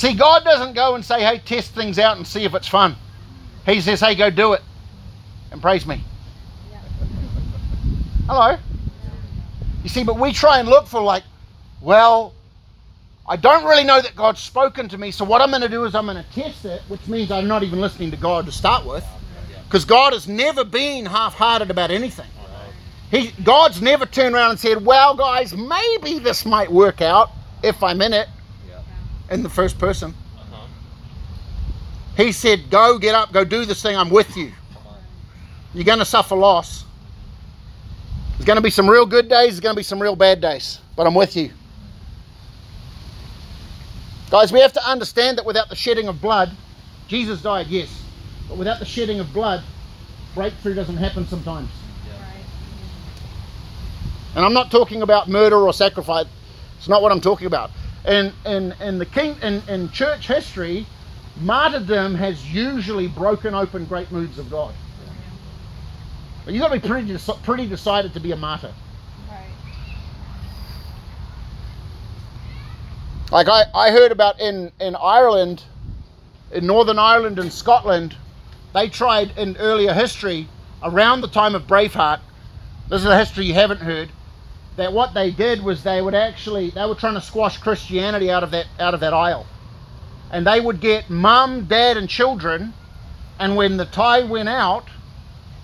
[0.01, 2.97] see, God doesn't go and say, hey, test things out and see if it's fun.
[3.67, 4.63] He says, hey, go do it
[5.53, 6.03] and praise me.
[8.27, 8.57] Hello?
[9.83, 11.23] You see, but we try and look for, like,
[11.81, 12.35] well,
[13.29, 15.85] I don't really know that God's spoken to me, so what I'm going to do
[15.85, 18.53] is I'm going to test it, which means I'm not even listening to God to
[18.53, 19.07] start with,
[19.67, 22.27] because God has never been half-hearted about anything.
[23.11, 27.31] He, God's never turned around and said, "Well, guys, maybe this might work out
[27.63, 28.29] if I'm in it."
[29.31, 30.67] In the first person, Uh-huh.
[32.17, 33.97] He said, "Go, get up, go do this thing.
[33.97, 34.53] I'm with you.
[35.73, 36.85] You're going to suffer loss.
[38.33, 39.51] There's going to be some real good days.
[39.51, 41.51] There's going to be some real bad days, but I'm with you."
[44.31, 46.51] Guys, we have to understand that without the shedding of blood,
[47.09, 47.89] Jesus died, yes,
[48.49, 49.63] but without the shedding of blood,
[50.35, 51.69] breakthrough doesn't happen sometimes.
[54.37, 56.27] And I'm not talking about murder or sacrifice.
[56.79, 57.73] It's not what I'm talking about.
[58.07, 60.87] In in in the king in, in church history,
[61.41, 64.75] martyrdom has usually broken open great moods of God.
[66.45, 68.73] But you've got to be pretty, pretty decided to be a martyr.
[73.31, 75.63] Like I, I heard about in, in Ireland,
[76.51, 78.17] in Northern Ireland and Scotland,
[78.75, 80.49] they tried in earlier history,
[80.83, 82.19] around the time of Braveheart,
[82.89, 84.09] this is a history you haven't heard,
[84.77, 88.43] that what they did was they would actually they were trying to squash Christianity out
[88.43, 89.47] of that out of that isle.
[90.31, 92.73] And they would get mum, dad, and children,
[93.39, 94.89] and when the tide went out,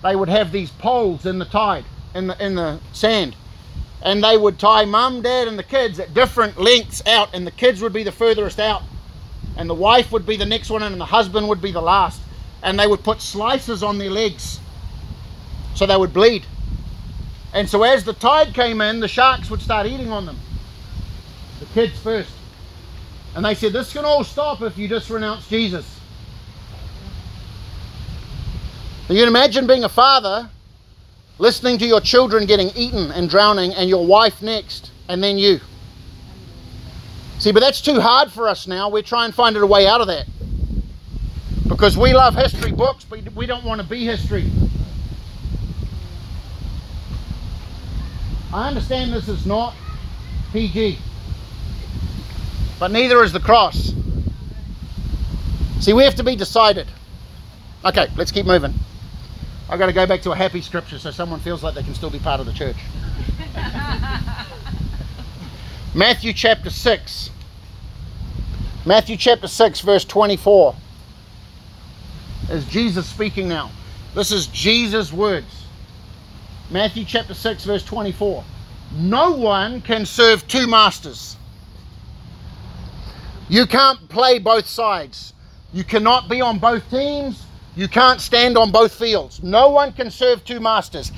[0.02, 1.84] they would have these poles in the tide,
[2.14, 3.36] in the in the sand
[4.02, 7.50] and they would tie mum, dad, and the kids at different lengths out, and the
[7.50, 8.82] kids would be the furthest out,
[9.56, 12.20] and the wife would be the next one, and the husband would be the last,
[12.62, 14.60] and they would put slices on their legs
[15.74, 16.44] so they would bleed.
[17.56, 20.38] And so as the tide came in, the sharks would start eating on them.
[21.58, 22.30] The kids first.
[23.34, 25.98] And they said, This can all stop if you just renounce Jesus.
[29.08, 30.50] You can imagine being a father
[31.38, 35.58] listening to your children getting eaten and drowning, and your wife next, and then you.
[37.38, 38.90] See, but that's too hard for us now.
[38.90, 40.26] We're trying to find a way out of that.
[41.68, 44.50] Because we love history books, but we don't want to be history.
[48.52, 49.74] I understand this is not
[50.52, 50.98] PG,
[52.78, 53.92] but neither is the cross.
[55.80, 56.86] See, we have to be decided.
[57.84, 58.74] Okay, let's keep moving.
[59.68, 61.94] I've got to go back to a happy scripture so someone feels like they can
[61.94, 62.76] still be part of the church.
[65.94, 67.30] Matthew chapter 6.
[68.84, 70.74] Matthew chapter 6, verse 24.
[72.50, 73.70] Is Jesus speaking now?
[74.14, 75.65] This is Jesus' words.
[76.70, 78.44] Matthew chapter 6, verse 24.
[78.92, 81.36] No one can serve two masters.
[83.48, 85.32] You can't play both sides.
[85.72, 87.44] You cannot be on both teams.
[87.76, 89.42] You can't stand on both fields.
[89.42, 91.12] No one can serve two masters.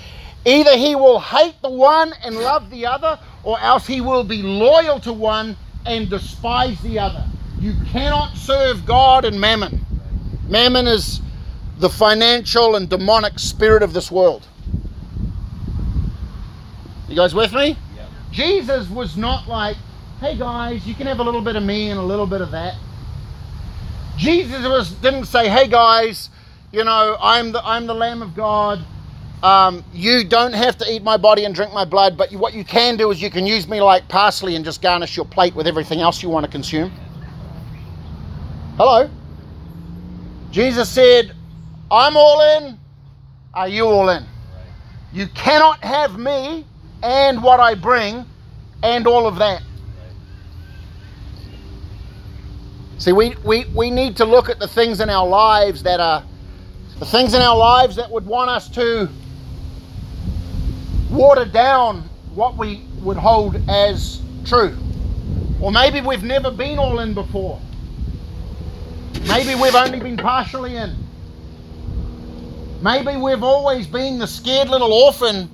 [0.44, 4.42] Either he will hate the one and love the other, or else he will be
[4.42, 7.24] loyal to one and despise the other.
[7.60, 9.84] You cannot serve God and mammon.
[10.48, 11.20] Mammon is
[11.78, 14.46] the financial and demonic spirit of this world.
[17.08, 17.76] You guys with me?
[17.96, 18.06] Yeah.
[18.30, 19.76] Jesus was not like,
[20.20, 22.50] hey guys, you can have a little bit of me and a little bit of
[22.50, 22.74] that.
[24.16, 26.28] Jesus was didn't say, hey guys,
[26.70, 28.80] you know, I'm the I'm the Lamb of God.
[29.42, 32.54] Um, you don't have to eat my body and drink my blood, but you, what
[32.54, 35.54] you can do is you can use me like parsley and just garnish your plate
[35.54, 36.90] with everything else you want to consume.
[38.76, 39.08] Hello.
[40.50, 41.34] Jesus said,
[41.90, 42.78] I'm all in.
[43.54, 44.24] Are you all in?
[45.12, 46.66] You cannot have me
[47.02, 48.24] and what I bring
[48.82, 49.62] and all of that.
[52.98, 56.24] See, we, we, we need to look at the things in our lives that are
[56.98, 59.08] the things in our lives that would want us to
[61.10, 64.76] water down what we would hold as true.
[65.60, 67.60] Or maybe we've never been all in before.
[69.28, 70.96] Maybe we've only been partially in.
[72.82, 75.48] Maybe we've always been the scared little orphan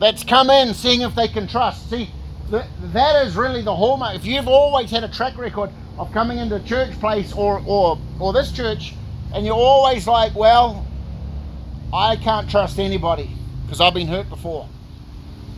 [0.00, 1.90] that's come in seeing if they can trust.
[1.90, 2.08] See,
[2.50, 4.16] th- that is really the hallmark.
[4.16, 7.98] If you've always had a track record of coming into a church place or, or,
[8.18, 8.94] or this church,
[9.34, 10.86] and you're always like, well,
[11.92, 13.30] I can't trust anybody
[13.64, 14.68] because I've been hurt before.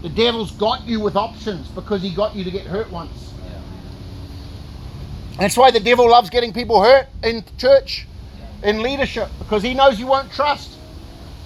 [0.02, 3.32] The devil's got you with options because he got you to get hurt once.
[3.44, 3.60] Yeah.
[5.38, 8.08] That's why the devil loves getting people hurt in church,
[8.64, 10.72] in leadership, because he knows you won't trust.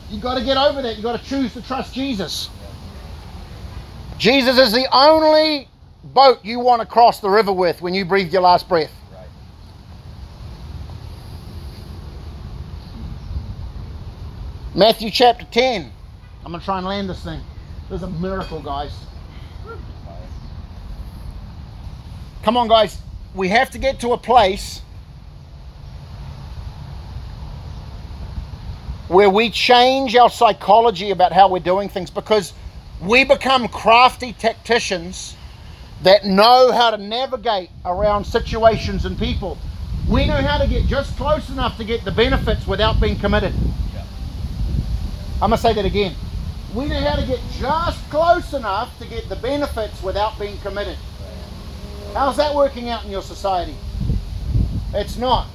[0.09, 0.95] You've got to get over that.
[0.95, 2.49] You've got to choose to trust Jesus.
[4.19, 5.69] Jesus is the only
[6.03, 8.93] boat you want to cross the river with when you breathe your last breath.
[9.12, 9.29] Right.
[14.75, 15.93] Matthew chapter 10.
[16.45, 17.41] I'm going to try and land this thing.
[17.89, 18.93] There's a miracle, guys.
[22.43, 22.99] Come on, guys.
[23.35, 24.81] We have to get to a place
[29.09, 32.53] where we change our psychology about how we're doing things because
[33.01, 35.37] we become crafty tacticians
[36.03, 39.59] that know how to navigate around situations and people.
[40.09, 43.53] We know how to get just close enough to get the benefits without being committed.
[43.95, 44.05] Yeah.
[45.43, 46.15] I'm going to say that again.
[46.75, 50.97] We know how to get just close enough to get the benefits without being committed.
[52.13, 53.75] How's that working out in your society?
[54.95, 55.49] It's not.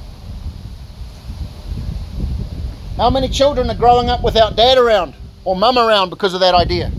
[2.98, 6.54] How many children are growing up without dad around or mum around because of that
[6.54, 6.92] idea?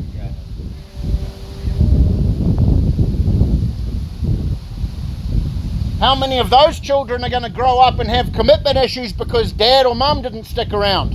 [6.03, 9.53] How many of those children are going to grow up and have commitment issues because
[9.53, 11.13] dad or mum didn't stick around?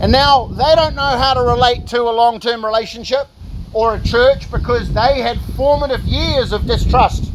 [0.00, 3.28] And now they don't know how to relate to a long term relationship
[3.74, 7.30] or a church because they had formative years of distrust.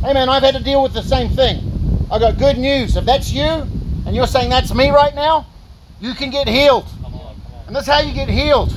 [0.00, 1.60] Hey man, I've had to deal with the same thing.
[2.10, 2.96] I got good news.
[2.96, 5.44] If that's you and you're saying that's me right now,
[6.00, 6.86] you can get healed.
[7.02, 7.66] Come on, come on.
[7.66, 8.74] And that's how you get healed.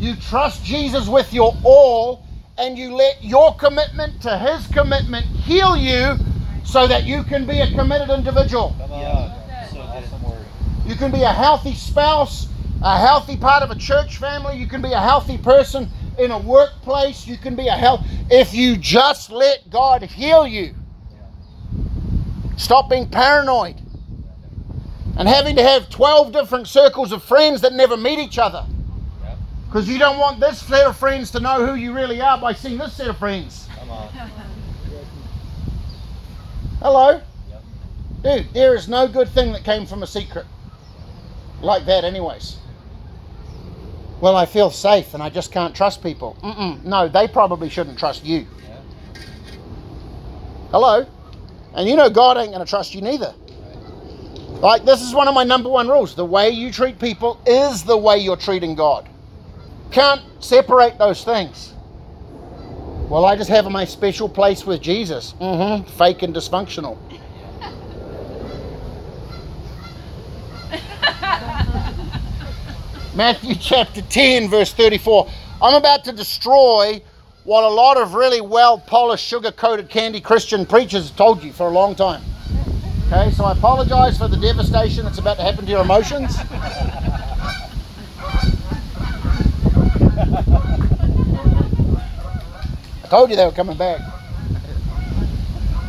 [0.00, 2.26] You trust Jesus with your all
[2.60, 6.14] and you let your commitment to his commitment heal you
[6.62, 8.76] so that you can be a committed individual.
[8.78, 9.66] Yeah.
[9.68, 9.82] So good.
[9.82, 10.46] Awesome word.
[10.86, 12.48] You can be a healthy spouse,
[12.82, 15.88] a healthy part of a church family, you can be a healthy person
[16.18, 20.74] in a workplace, you can be a health if you just let God heal you.
[22.58, 23.80] Stop being paranoid
[25.16, 28.66] and having to have 12 different circles of friends that never meet each other.
[29.70, 32.52] Because you don't want this set of friends to know who you really are by
[32.52, 33.68] seeing this set of friends.
[33.78, 34.08] Come on.
[36.80, 37.20] Hello?
[37.48, 37.62] Yep.
[38.24, 40.44] Dude, there is no good thing that came from a secret
[41.62, 42.56] like that, anyways.
[44.20, 46.36] Well, I feel safe and I just can't trust people.
[46.42, 46.82] Mm-mm.
[46.82, 48.48] No, they probably shouldn't trust you.
[48.66, 49.22] Yeah.
[50.72, 51.06] Hello?
[51.74, 53.32] And you know God ain't going to trust you neither.
[54.60, 56.16] Like, this is one of my number one rules.
[56.16, 59.08] The way you treat people is the way you're treating God.
[59.90, 61.74] Can't separate those things.
[63.08, 65.34] Well, I just have my special place with Jesus.
[65.40, 65.90] Mm-hmm.
[65.98, 66.96] Fake and dysfunctional.
[73.16, 75.28] Matthew chapter 10, verse 34.
[75.60, 77.02] I'm about to destroy
[77.42, 81.52] what a lot of really well polished, sugar coated candy Christian preachers have told you
[81.52, 82.22] for a long time.
[83.08, 86.36] Okay, so I apologize for the devastation that's about to happen to your emotions.
[93.02, 94.00] I told you they were coming back.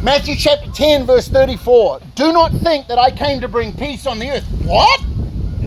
[0.02, 2.00] Matthew chapter 10, verse 34.
[2.16, 4.46] Do not think that I came to bring peace on the earth.
[4.64, 5.00] What?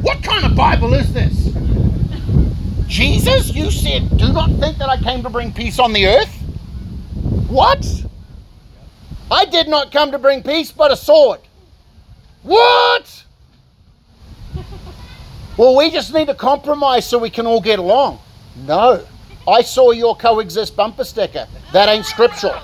[0.03, 1.53] What kind of Bible is this?
[2.89, 6.35] Jesus, you said, do not think that I came to bring peace on the earth?
[7.49, 7.87] What?
[9.31, 11.41] I did not come to bring peace, but a sword.
[12.43, 13.25] What?
[15.57, 18.18] Well, we just need to compromise so we can all get along.
[18.57, 19.05] No.
[19.46, 21.46] I saw your coexist bumper sticker.
[21.72, 22.61] That ain't scriptural.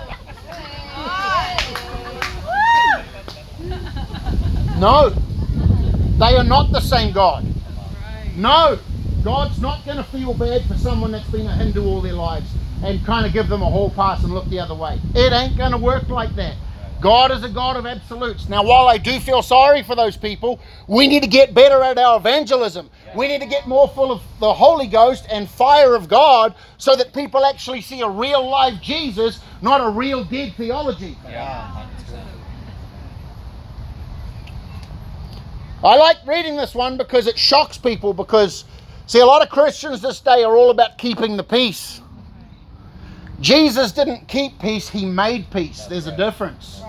[4.79, 5.11] No.
[6.19, 7.45] They are not the same God.
[8.37, 8.79] No.
[9.23, 12.51] God's not going to feel bad for someone that's been a Hindu all their lives
[12.83, 14.99] and kind of give them a hall pass and look the other way.
[15.15, 16.57] It ain't going to work like that.
[17.01, 18.49] God is a God of absolutes.
[18.49, 21.97] Now, while I do feel sorry for those people, we need to get better at
[21.97, 22.91] our evangelism.
[23.15, 26.95] We need to get more full of the Holy Ghost and fire of God so
[26.97, 31.17] that people actually see a real life Jesus, not a real dead theology.
[31.25, 31.87] Yeah.
[35.83, 38.65] I like reading this one because it shocks people because
[39.07, 42.03] see a lot of Christians this day are all about keeping the peace.
[43.41, 45.87] Jesus didn't keep peace, he made peace.
[45.87, 46.83] There's a difference.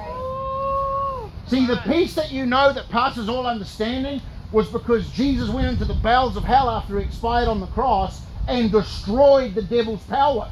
[1.52, 4.22] See, the peace that you know that passes all understanding
[4.54, 8.22] was because Jesus went into the bowels of hell after he expired on the cross
[8.48, 10.50] and destroyed the devil's power.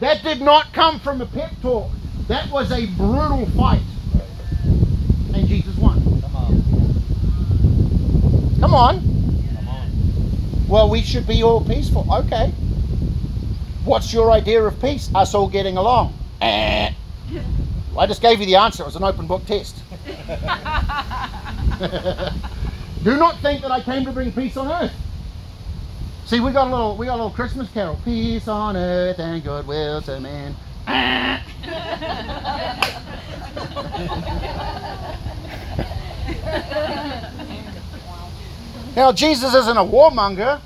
[0.00, 1.90] That did not come from a pep talk.
[2.28, 3.80] That was a brutal fight.
[5.32, 6.02] And Jesus won.
[6.20, 6.62] Come on.
[8.60, 10.68] Come on.
[10.68, 12.06] Well, we should be all peaceful.
[12.12, 12.52] Okay.
[13.86, 15.08] What's your idea of peace?
[15.14, 16.12] Us all getting along.
[16.42, 16.92] Eh.
[17.96, 18.82] I just gave you the answer.
[18.82, 19.76] It was an open book test.
[23.04, 24.92] Do not think that I came to bring peace on earth.
[26.26, 27.98] See, we got a little, we got a little Christmas carol.
[28.04, 30.54] Peace on earth and goodwill to men.
[38.96, 40.60] Now, Jesus isn't a warmonger,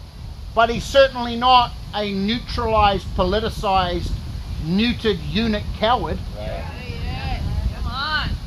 [0.55, 4.11] but he's certainly not a neutralized, politicized,
[4.65, 6.19] neutered eunuch coward.
[6.37, 6.64] Right.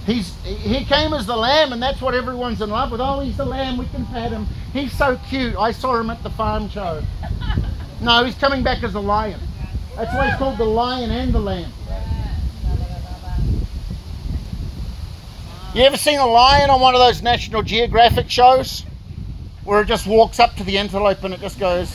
[0.07, 3.01] He's he came as the lamb, and that's what everyone's in love with.
[3.01, 3.77] Oh, he's the lamb.
[3.77, 4.47] We can pet him.
[4.71, 5.57] He's so cute.
[5.57, 7.03] I saw him at the farm show.
[7.99, 9.39] No, he's coming back as a lion.
[9.95, 11.71] That's why he's called the lion and the lamb.
[15.73, 18.85] You ever seen a lion on one of those National Geographic shows?
[19.63, 21.91] Where it just walks up to the antelope and it just goes.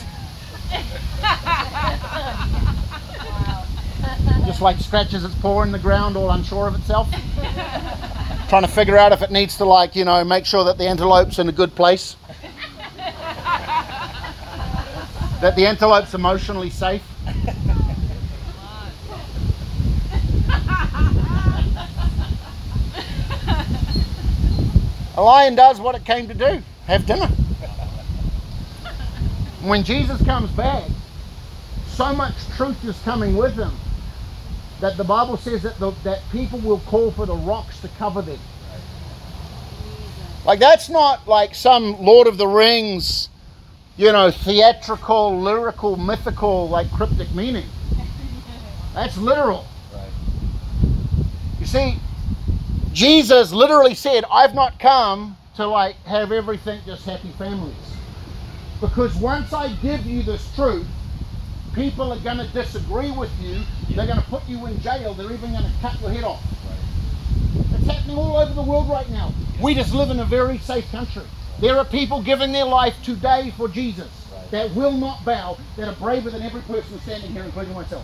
[4.63, 7.11] like scratches its paw in the ground, all unsure of itself.
[8.49, 10.87] Trying to figure out if it needs to, like, you know, make sure that the
[10.87, 12.15] antelope's in a good place.
[15.41, 17.03] that the antelope's emotionally safe.
[25.15, 27.27] a lion does what it came to do have dinner.
[29.61, 30.83] When Jesus comes back,
[31.87, 33.71] so much truth is coming with him
[34.83, 38.21] that the Bible says that, the, that people will call for the rocks to cover
[38.21, 38.37] them.
[40.45, 43.29] Like, that's not like some Lord of the Rings,
[43.95, 47.63] you know, theatrical, lyrical, mythical, like cryptic meaning.
[48.93, 49.65] That's literal.
[49.93, 50.09] Right.
[51.61, 51.95] You see,
[52.91, 57.73] Jesus literally said, I've not come to like have everything just happy families.
[58.81, 60.85] Because once I give you this truth,
[61.73, 63.61] people are going to disagree with you.
[63.95, 65.13] They're going to put you in jail.
[65.13, 66.41] They're even going to cut your head off.
[67.73, 69.33] It's happening all over the world right now.
[69.61, 71.23] We just live in a very safe country.
[71.59, 74.51] There are people giving their life today for Jesus Right.
[74.51, 78.03] that will not bow, that are braver than every person standing here, including myself.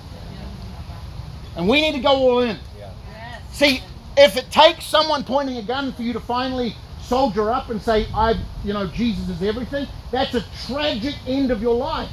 [1.56, 2.58] And we need to go all in.
[2.78, 2.92] Yeah.
[3.12, 3.42] Yes.
[3.52, 3.82] See,
[4.18, 8.08] if it takes someone pointing a gun for you to finally soldier up and say,
[8.14, 12.10] I, you know, Jesus is everything, that's a tragic end of your life.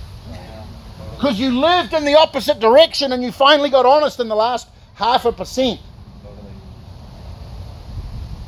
[1.17, 4.69] Because you lived in the opposite direction and you finally got honest in the last
[4.95, 5.81] half a percent.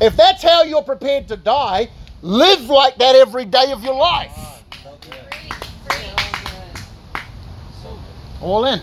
[0.00, 1.88] If that's how you're prepared to die,
[2.20, 4.62] live like that every day of your life.
[8.40, 8.80] All in.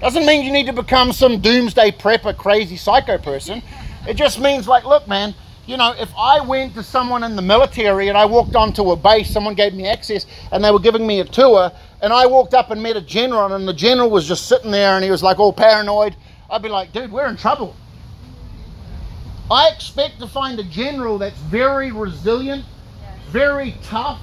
[0.00, 3.62] Doesn't mean you need to become some doomsday prepper, crazy psycho person.
[4.06, 5.34] It just means, like, look, man,
[5.66, 8.96] you know, if I went to someone in the military and I walked onto a
[8.96, 11.72] base, someone gave me access and they were giving me a tour,
[12.04, 14.94] and I walked up and met a general, and the general was just sitting there
[14.94, 16.14] and he was like all paranoid,
[16.50, 17.74] I'd be like, dude, we're in trouble.
[19.50, 22.66] I expect to find a general that's very resilient,
[23.30, 24.20] very tough,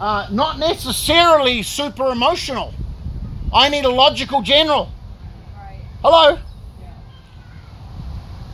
[0.00, 2.74] uh, not necessarily super emotional.
[3.54, 4.90] I need a logical general.
[5.56, 5.80] Right.
[6.02, 6.36] Hello?
[6.80, 6.94] Yeah.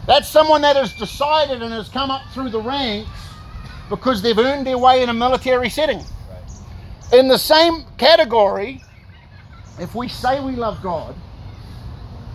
[0.07, 3.09] That's someone that has decided and has come up through the ranks
[3.89, 6.05] because they've earned their way in a military setting.
[7.15, 8.83] In the same category,
[9.79, 11.15] if we say we love God,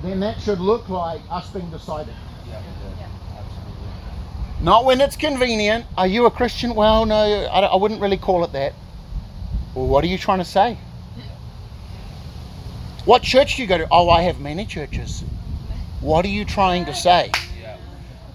[0.04, 2.14] then that should look like us being decided.
[2.48, 2.62] Yeah.
[2.98, 3.08] Yeah.
[4.62, 5.86] Not when it's convenient.
[5.98, 6.76] Are you a Christian?
[6.76, 8.74] Well, no, I, I wouldn't really call it that.
[9.76, 10.78] Well, what are you trying to say?
[13.06, 13.88] What church do you go to?
[13.92, 15.24] Oh, I have many churches.
[16.00, 17.32] What are you trying to say?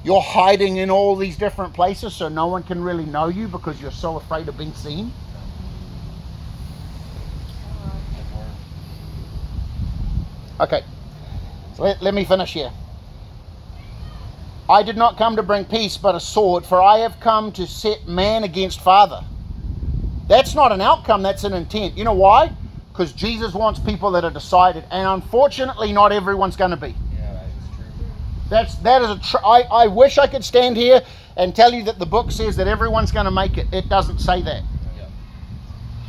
[0.03, 3.81] You're hiding in all these different places so no one can really know you because
[3.81, 5.13] you're so afraid of being seen?
[8.15, 8.51] Good word.
[10.61, 10.85] Okay,
[11.77, 12.71] so let, let me finish here.
[14.69, 17.67] I did not come to bring peace but a sword, for I have come to
[17.67, 19.25] set man against father.
[20.27, 21.99] That's not an outcome, that's an intent.
[21.99, 22.53] You know why?
[22.93, 26.95] Because Jesus wants people that are decided, and unfortunately, not everyone's going to be.
[27.15, 27.41] Yeah.
[28.49, 29.19] That's that is a.
[29.19, 31.03] Tr- I, I wish I could stand here
[31.37, 33.67] and tell you that the book says that everyone's going to make it.
[33.73, 34.63] It doesn't say that.
[34.97, 35.09] Yeah.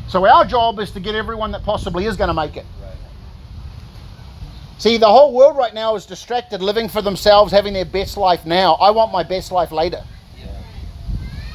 [0.07, 2.65] So our job is to get everyone that possibly is going to make it.
[2.79, 2.84] Right.
[4.77, 8.45] See, the whole world right now is distracted, living for themselves, having their best life
[8.45, 8.73] now.
[8.73, 10.03] I want my best life later.
[10.37, 10.47] Yeah.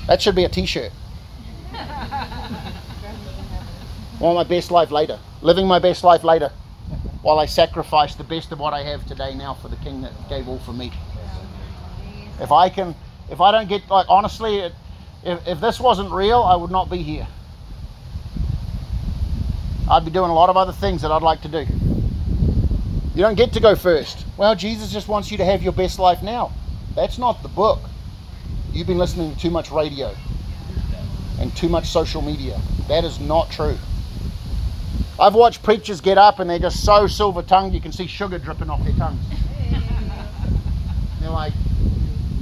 [0.06, 0.90] That should be a T-shirt.
[4.20, 5.18] want my best life later.
[5.42, 6.50] Living my best life later,
[7.20, 10.12] while I sacrifice the best of what I have today now for the King that
[10.30, 10.90] gave all for me.
[12.40, 12.94] If I can,
[13.30, 14.72] if I don't get like honestly, it,
[15.22, 17.26] if if this wasn't real, I would not be here.
[19.90, 21.66] I'd be doing a lot of other things that I'd like to do.
[23.20, 24.24] You don't get to go first.
[24.38, 26.52] Well, Jesus just wants you to have your best life now.
[26.94, 27.78] That's not the book.
[28.72, 30.16] You've been listening to too much radio
[31.38, 32.58] and too much social media.
[32.88, 33.76] That is not true.
[35.20, 38.38] I've watched preachers get up and they're just so silver tongued you can see sugar
[38.38, 39.20] dripping off their tongues.
[41.20, 41.52] They're like,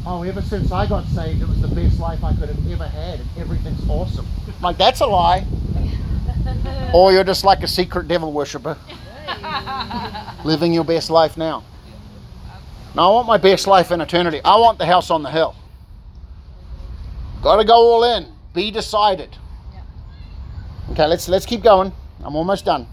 [0.07, 2.87] oh, ever since I got saved, it was the best life I could have ever
[2.87, 4.29] had, and everything's awesome.
[4.47, 5.45] I'm like, that's a lie.
[6.95, 8.79] Or you're just like a secret devil worshiper,
[10.45, 11.65] living your best life now.
[12.95, 14.41] No, I want my best life in eternity.
[14.45, 15.55] I want the house on the hill.
[17.43, 18.27] Got to go all in.
[18.55, 19.37] Be decided.
[20.91, 21.93] Okay, let's let's keep going.
[22.25, 22.87] I'm almost done.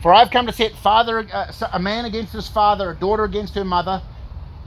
[0.00, 3.54] For I've come to set father uh, a man against his father, a daughter against
[3.54, 4.02] her mother,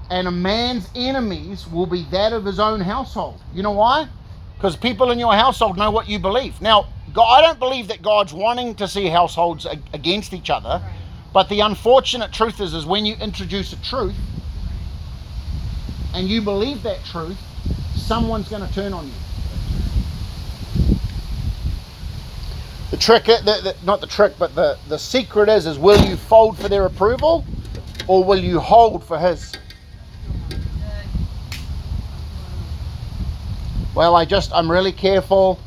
[0.09, 3.41] and a man's enemies will be that of his own household.
[3.53, 4.07] You know why?
[4.55, 6.59] Because people in your household know what you believe.
[6.61, 10.83] Now, God, I don't believe that God's wanting to see households ag- against each other,
[11.33, 14.15] but the unfortunate truth is, is when you introduce a truth
[16.13, 17.39] and you believe that truth,
[17.95, 19.13] someone's going to turn on you.
[22.91, 25.99] The trick, uh, the, the, not the trick, but the, the secret is, is will
[26.05, 27.43] you fold for their approval
[28.05, 29.53] or will you hold for his?
[33.95, 35.59] Well, I just, I'm really careful.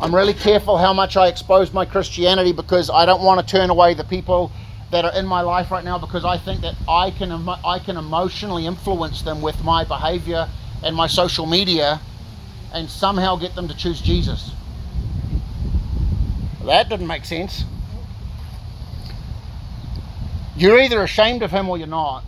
[0.00, 3.70] I'm really careful how much I expose my Christianity because I don't want to turn
[3.70, 4.50] away the people
[4.90, 7.96] that are in my life right now because I think that I can, I can
[7.96, 10.48] emotionally influence them with my behavior
[10.82, 12.00] and my social media
[12.72, 14.50] and somehow get them to choose Jesus.
[16.64, 17.64] That didn't make sense.
[20.56, 22.24] You're either ashamed of him or you're not.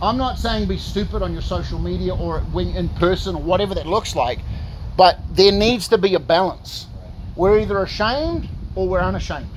[0.00, 3.86] I'm not saying be stupid on your social media or in person or whatever that
[3.86, 4.40] looks like,
[4.96, 6.86] but there needs to be a balance.
[7.36, 9.50] We're either ashamed or we're unashamed.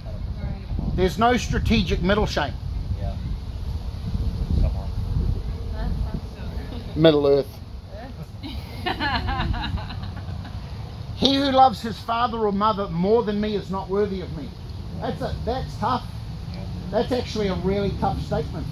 [0.96, 2.54] There's no strategic middle shame.
[6.96, 7.60] Middle earth.
[11.16, 14.50] He who loves his father or mother more than me is not worthy of me.
[15.00, 16.06] That's a, that's tough.
[16.92, 18.68] That's actually a really tough statement.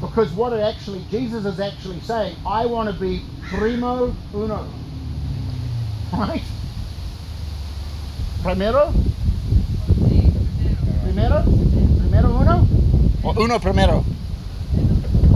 [0.00, 4.68] Because what it actually, Jesus is actually saying, I want to be primo uno.
[6.12, 6.42] Right?
[8.42, 8.92] Primero?
[11.02, 11.42] Primero?
[11.98, 12.66] Primero uno?
[13.22, 14.04] Or uno primero?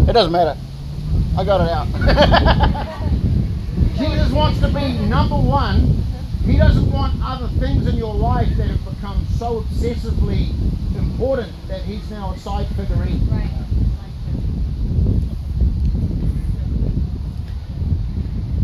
[0.09, 0.57] It doesn't matter.
[1.37, 1.87] I got it out.
[3.97, 6.03] Jesus wants to be number one.
[6.45, 10.51] He doesn't want other things in your life that have become so obsessively
[10.97, 13.27] important that he's now a side figurine.
[13.31, 13.51] Right.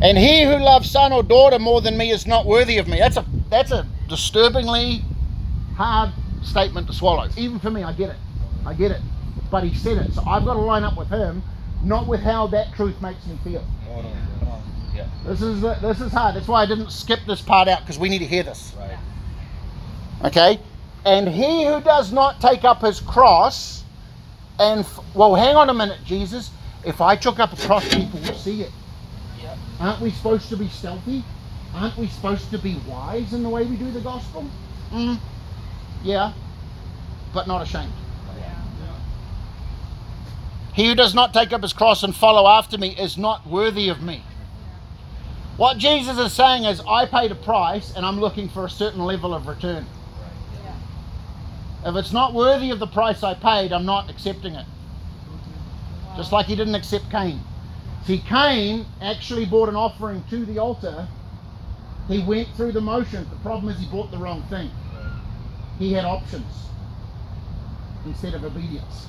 [0.03, 2.99] And he who loves son or daughter more than me is not worthy of me.
[2.99, 5.03] That's a that's a disturbingly
[5.77, 7.29] hard statement to swallow.
[7.37, 8.17] Even for me, I get it.
[8.65, 9.01] I get it.
[9.51, 10.13] But he said it.
[10.13, 11.43] So I've got to line up with him,
[11.83, 13.65] not with how that truth makes me feel.
[13.87, 14.29] Hold on.
[14.39, 14.63] Come on.
[14.95, 15.09] Yeah.
[15.27, 16.37] This is this is hard.
[16.37, 18.75] That's why I didn't skip this part out because we need to hear this.
[18.79, 18.99] Right.
[20.25, 20.61] Okay?
[21.05, 23.85] And he who does not take up his cross
[24.59, 26.51] and f- well, hang on a minute, Jesus.
[26.85, 28.71] If I took up a cross, people would see it.
[29.81, 29.87] Yeah.
[29.87, 31.25] Aren't we supposed to be stealthy?
[31.75, 34.47] Aren't we supposed to be wise in the way we do the gospel?
[34.91, 35.19] Mm.
[36.03, 36.33] Yeah,
[37.33, 37.93] but not ashamed.
[38.39, 38.55] Yeah.
[40.75, 43.89] He who does not take up his cross and follow after me is not worthy
[43.89, 44.23] of me.
[45.57, 49.01] What Jesus is saying is, I paid a price and I'm looking for a certain
[49.01, 49.87] level of return.
[51.85, 54.67] If it's not worthy of the price I paid, I'm not accepting it.
[56.17, 57.41] Just like he didn't accept Cain.
[58.07, 61.07] See, Cain actually brought an offering to the altar.
[62.09, 63.29] He went through the motions.
[63.29, 64.71] The problem is he bought the wrong thing.
[65.79, 66.53] He had options
[68.07, 69.07] instead of obedience.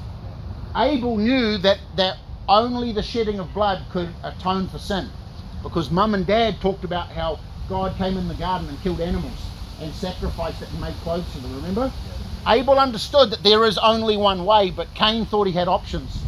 [0.75, 2.17] Abel knew that, that
[2.47, 5.09] only the shedding of blood could atone for sin.
[5.63, 7.39] Because mum and dad talked about how
[7.69, 9.45] God came in the garden and killed animals
[9.79, 11.91] and sacrificed it and made clothes for them, remember?
[12.47, 16.21] Abel understood that there is only one way, but Cain thought he had options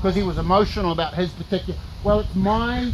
[0.00, 1.78] because he was emotional about his particular.
[2.02, 2.90] Well, it's my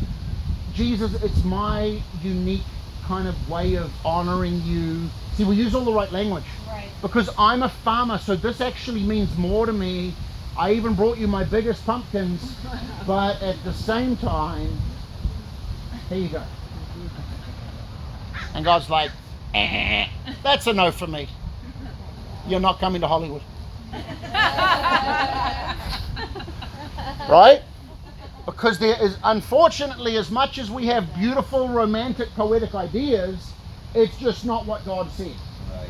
[0.75, 1.15] Jesus.
[1.23, 2.65] It's my unique
[3.07, 5.09] kind of way of honoring you.
[5.35, 6.89] See, we use all the right language Right.
[7.03, 10.15] because I'm a farmer, so this actually means more to me.
[10.59, 12.57] I even brought you my biggest pumpkins,
[13.07, 14.77] but at the same time,
[16.09, 16.43] here you go.
[18.55, 19.13] And God's like,
[19.55, 20.09] "Eh,
[20.43, 21.29] that's a no for me.
[22.49, 23.43] You're not coming to Hollywood.
[27.29, 27.63] right?
[28.45, 33.53] Because there is, unfortunately, as much as we have beautiful, romantic, poetic ideas,
[33.95, 35.33] it's just not what God said.
[35.73, 35.89] Right.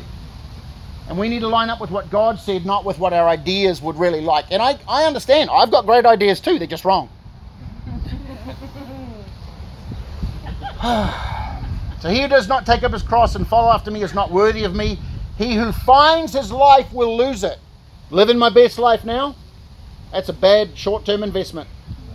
[1.09, 3.81] And we need to line up with what God said, not with what our ideas
[3.81, 4.45] would really like.
[4.51, 5.49] And I, I understand.
[5.51, 7.09] I've got great ideas too, they're just wrong.
[12.01, 14.31] so he who does not take up his cross and follow after me is not
[14.31, 14.99] worthy of me.
[15.37, 17.59] He who finds his life will lose it.
[18.09, 19.35] Living my best life now?
[20.11, 21.69] That's a bad short term investment.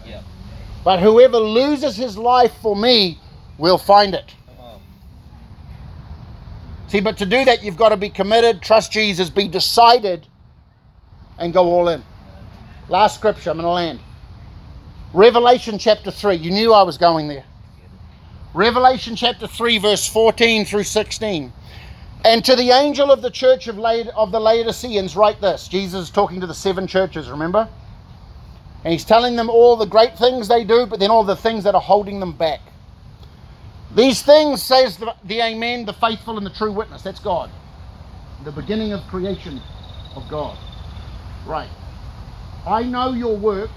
[0.07, 0.23] Yeah.
[0.85, 3.19] But whoever loses his life for me
[3.59, 4.35] will find it.
[6.93, 10.27] See, but to do that, you've got to be committed, trust Jesus, be decided,
[11.39, 12.05] and go all in.
[12.91, 14.01] Last scripture, I'm going to land.
[15.15, 16.35] Revelation chapter 3.
[16.37, 17.45] You knew I was going there.
[18.53, 21.51] Revelation chapter 3, verse 14 through 16.
[22.27, 25.69] And to the angel of the church of, Laod- of the Laodiceans, write this.
[25.69, 27.69] Jesus is talking to the seven churches, remember?
[28.85, 31.65] And he's telling them all the great things they do, but then all the things
[31.65, 32.61] that are holding them back.
[33.95, 37.03] These things, says the, the Amen, the faithful and the true witness.
[37.03, 37.51] That's God.
[38.45, 39.61] The beginning of creation
[40.17, 40.59] of God.
[41.47, 41.69] Right.
[42.67, 43.73] I know your works.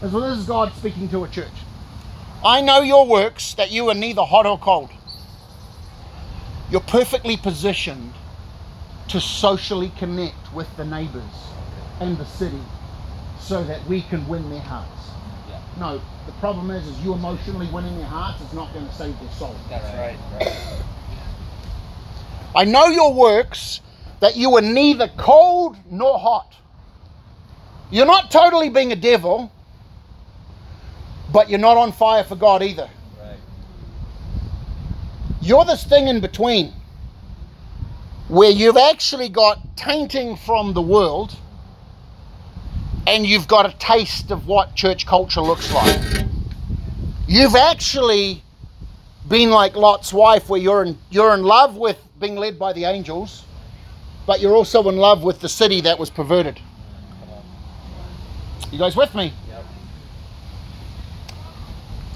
[0.00, 1.52] As well, this is God speaking to a church.
[2.44, 4.90] I know your works, that you are neither hot or cold.
[6.70, 8.12] You're perfectly positioned
[9.08, 11.22] to socially connect with the neighbors
[12.00, 12.60] and the city
[13.44, 15.08] so that we can win their hearts.
[15.48, 15.60] Yeah.
[15.78, 19.18] No, the problem is, is you emotionally winning their hearts is not going to save
[19.20, 19.54] their soul.
[19.68, 20.18] That's right.
[20.40, 20.82] Right.
[22.56, 23.80] I know your works,
[24.20, 26.54] that you are neither cold nor hot.
[27.90, 29.52] You're not totally being a devil,
[31.30, 32.88] but you're not on fire for God either.
[33.20, 33.36] Right.
[35.42, 36.72] You're this thing in between
[38.28, 41.36] where you've actually got tainting from the world
[43.06, 46.26] and you've got a taste of what church culture looks like.
[47.26, 48.42] You've actually
[49.28, 52.84] been like Lot's wife where you're in you're in love with being led by the
[52.84, 53.44] angels,
[54.26, 56.60] but you're also in love with the city that was perverted.
[58.70, 59.32] You guys with me?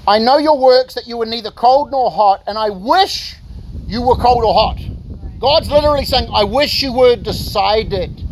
[0.07, 3.35] I know your works that you were neither cold nor hot, and I wish
[3.85, 4.79] you were cold or hot.
[5.39, 8.23] God's literally saying, I wish you were decided.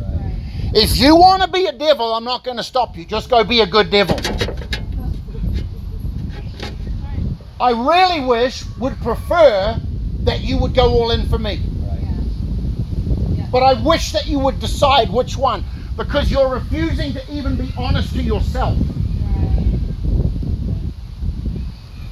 [0.79, 3.03] If you want to be a devil, I'm not going to stop you.
[3.03, 4.15] Just go be a good devil.
[7.59, 9.81] I really wish, would prefer
[10.19, 11.63] that you would go all in for me.
[13.51, 15.65] But I wish that you would decide which one
[15.97, 18.77] because you're refusing to even be honest to yourself.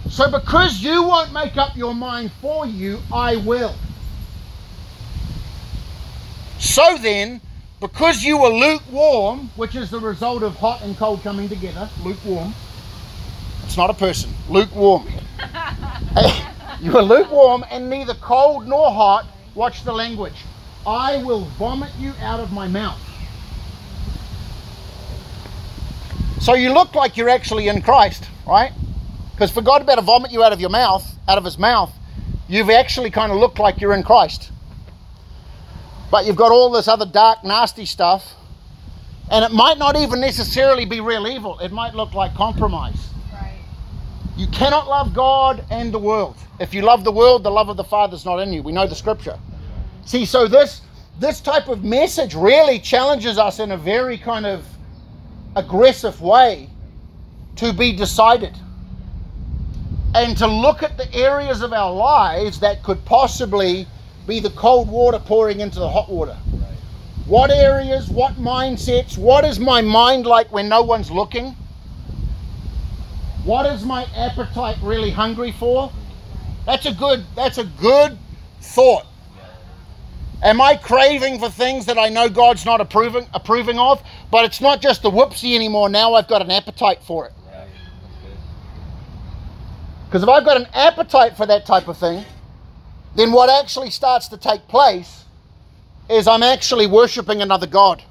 [0.10, 3.76] So, because you won't make up your mind for you, I will.
[6.58, 7.42] So then,
[7.80, 12.54] because you were lukewarm, which is the result of hot and cold coming together, lukewarm.
[13.64, 15.08] It's not a person, lukewarm.
[16.82, 19.28] you were lukewarm and neither cold nor hot.
[19.56, 20.44] Watch the language.
[20.86, 23.00] I will vomit you out of my mouth.
[26.40, 28.72] So you look like you're actually in Christ, right?
[29.32, 31.44] Because for God to be able to vomit you out of your mouth, out of
[31.44, 31.92] his mouth,
[32.48, 34.52] you've actually kind of looked like you're in Christ.
[36.16, 38.36] But you've got all this other dark, nasty stuff.
[39.30, 41.60] And it might not even necessarily be real evil.
[41.60, 43.10] It might look like compromise.
[43.34, 43.52] Right.
[44.38, 46.38] You cannot love God and the world.
[46.58, 48.64] If you love the world, the love of the Father is not in you.
[48.64, 49.38] We know the scripture.
[50.06, 50.84] See, so this
[51.20, 54.66] this type of message really challenges us in a very kind of
[55.58, 56.70] aggressive way
[57.58, 58.58] to be decided
[60.14, 63.86] and to look at the areas of our lives that could possibly
[64.28, 66.38] be the cold water pouring into the hot water.
[66.54, 66.72] Right.
[67.26, 71.56] What areas, what mindsets, what is my mind like when no one's looking?
[73.44, 75.92] What is my appetite really hungry for?
[76.66, 78.18] That's a good that's a good
[78.60, 79.06] thought.
[80.42, 84.02] Am I craving for things that I know God's not approving approving of?
[84.32, 85.90] But it's not just the whoopsie anymore.
[85.90, 87.34] Now I've got an appetite for it.
[87.46, 87.54] Right.
[87.54, 87.70] That's
[88.22, 88.38] good.
[90.06, 92.26] Because if I've got an appetite for that type of thing,
[93.16, 95.24] then what actually starts to take place
[96.10, 98.04] is I'm actually worshiping another God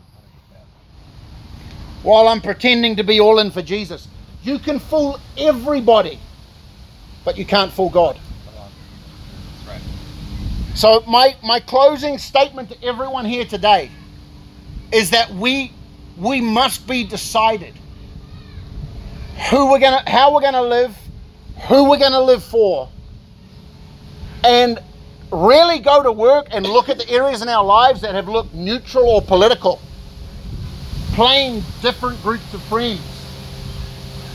[2.02, 4.08] while I'm pretending to be all in for Jesus.
[4.42, 6.18] You can fool everybody,
[7.24, 8.18] but you can't fool God.
[10.74, 13.90] So my my closing statement to everyone here today
[14.92, 15.72] is that we
[16.16, 17.74] we must be decided
[19.50, 20.96] who we're gonna how we're gonna live,
[21.68, 22.88] who we're gonna live for,
[24.42, 24.80] and
[25.34, 28.54] really go to work and look at the areas in our lives that have looked
[28.54, 29.80] neutral or political.
[31.12, 33.00] Playing different groups of friends.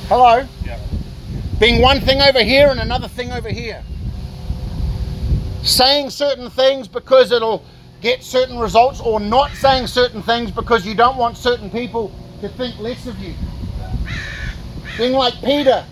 [0.08, 0.47] Hello?
[0.66, 0.80] Yep.
[1.60, 3.84] being one thing over here and another thing over here.
[5.62, 7.64] Saying certain things because it'll
[8.02, 12.50] get certain results, or not saying certain things because you don't want certain people to
[12.50, 13.34] think less of you.
[14.97, 15.86] Being like Peter,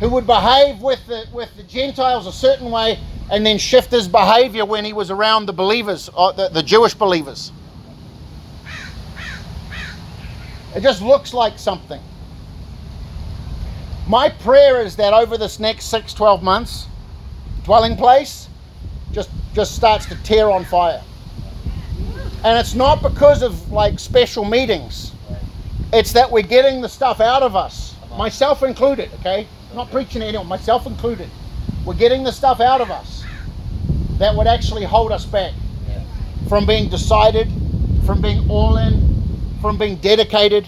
[0.00, 2.98] who would behave with the, with the Gentiles a certain way
[3.34, 6.94] and then shift his behavior when he was around the believers, or the, the Jewish
[6.94, 7.50] believers.
[10.76, 12.00] It just looks like something.
[14.06, 16.86] My prayer is that over this next six, 12 months,
[17.64, 18.48] dwelling place
[19.10, 21.02] just just starts to tear on fire.
[22.44, 25.10] And it's not because of like special meetings.
[25.92, 29.48] It's that we're getting the stuff out of us, myself included, okay?
[29.70, 31.28] I'm not preaching to anyone, myself included.
[31.84, 33.23] We're getting the stuff out of us
[34.18, 35.52] that would actually hold us back
[35.88, 36.00] Yeah.
[36.48, 37.48] from being decided,
[38.06, 39.00] from being all in,
[39.60, 40.66] from being dedicated,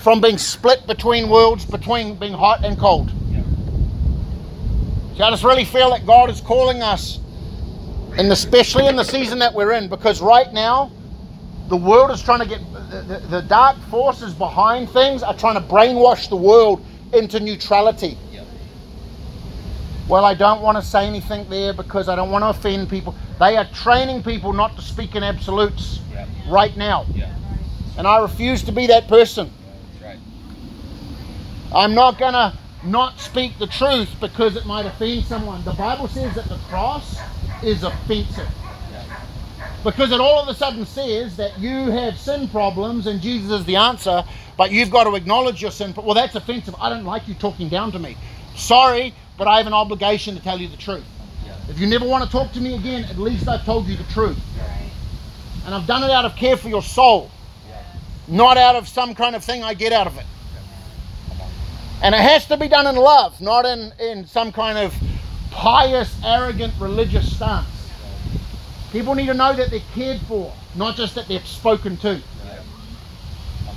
[0.00, 3.10] from being split between worlds, between being hot and cold.
[3.30, 3.44] Yep.
[5.16, 7.18] See, I just really feel that God is calling us,
[8.16, 10.90] and especially in the season that we're in, because right now,
[11.68, 12.60] the world is trying to get
[12.90, 18.18] the, the, the dark forces behind things are trying to brainwash the world into neutrality.
[20.12, 23.14] Well, I don't want to say anything there because I don't want to offend people.
[23.40, 26.28] They are training people not to speak in absolutes Yep.
[26.48, 27.30] right now, Yeah.
[27.96, 29.50] and I refuse to be that person.
[30.04, 30.18] Right.
[31.74, 32.52] I'm not gonna
[32.82, 35.64] not speak the truth because it might offend someone.
[35.64, 37.16] The Bible says that the cross
[37.62, 38.50] is offensive.
[38.92, 39.16] Yeah.
[39.82, 43.64] Because it all of a sudden says that you have sin problems and Jesus is
[43.64, 44.24] the answer,
[44.58, 45.94] but you've got to acknowledge your sin.
[45.96, 46.76] Well, that's offensive.
[46.78, 48.18] I don't like you talking down to me.
[48.54, 51.04] Sorry, but I have an obligation to tell you the truth.
[51.44, 51.56] Yeah.
[51.68, 54.04] If you never want to talk to me again, at least I've told you the
[54.12, 54.38] truth.
[54.58, 54.90] Right.
[55.66, 57.30] And I've done it out of care for your soul,
[57.68, 57.82] Yeah.
[58.28, 60.26] not out of some kind of thing I get out of it.
[61.40, 61.50] On.
[62.02, 64.94] And it has to be done in love, not in, in some kind of
[65.50, 67.66] pious, arrogant religious stance.
[68.90, 72.20] People need to know that they're cared for, not just that they're spoken to.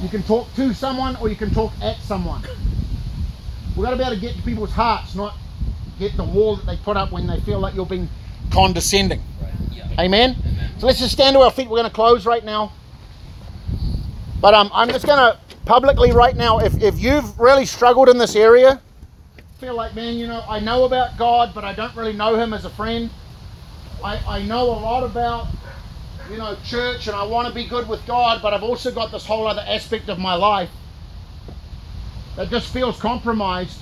[0.01, 2.41] You can talk to someone or you can talk at someone.
[3.76, 5.36] We've got to be able to get to people's hearts, not
[6.00, 8.10] get the wall that they put up when they feel like you're being
[8.52, 9.22] condescending.
[9.41, 9.52] Right.
[9.72, 9.88] Yeah.
[10.00, 10.36] Amen?
[10.39, 10.72] Amen.
[10.80, 11.70] So let's just stand to our feet.
[11.70, 12.74] We're going to close right now.
[14.41, 18.18] But um, I'm just going to publicly right now, if, if you've really struggled in
[18.18, 18.82] this area,
[19.60, 22.54] feel like, man, you know, I know about God, but I don't really know Him
[22.54, 23.10] as a friend.
[24.04, 25.48] I, I know a lot about,
[26.30, 29.12] you know, church and I want to be good with God, but I've also got
[29.12, 30.70] this whole other aspect of my life
[32.36, 33.80] that just feels compromised.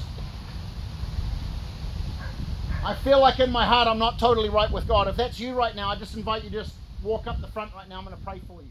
[2.86, 5.08] I feel like in my heart I'm not totally right with God.
[5.08, 7.74] If that's you right now, I just invite you to just walk up the front
[7.74, 7.98] right now.
[7.98, 8.70] I'm going to pray for you.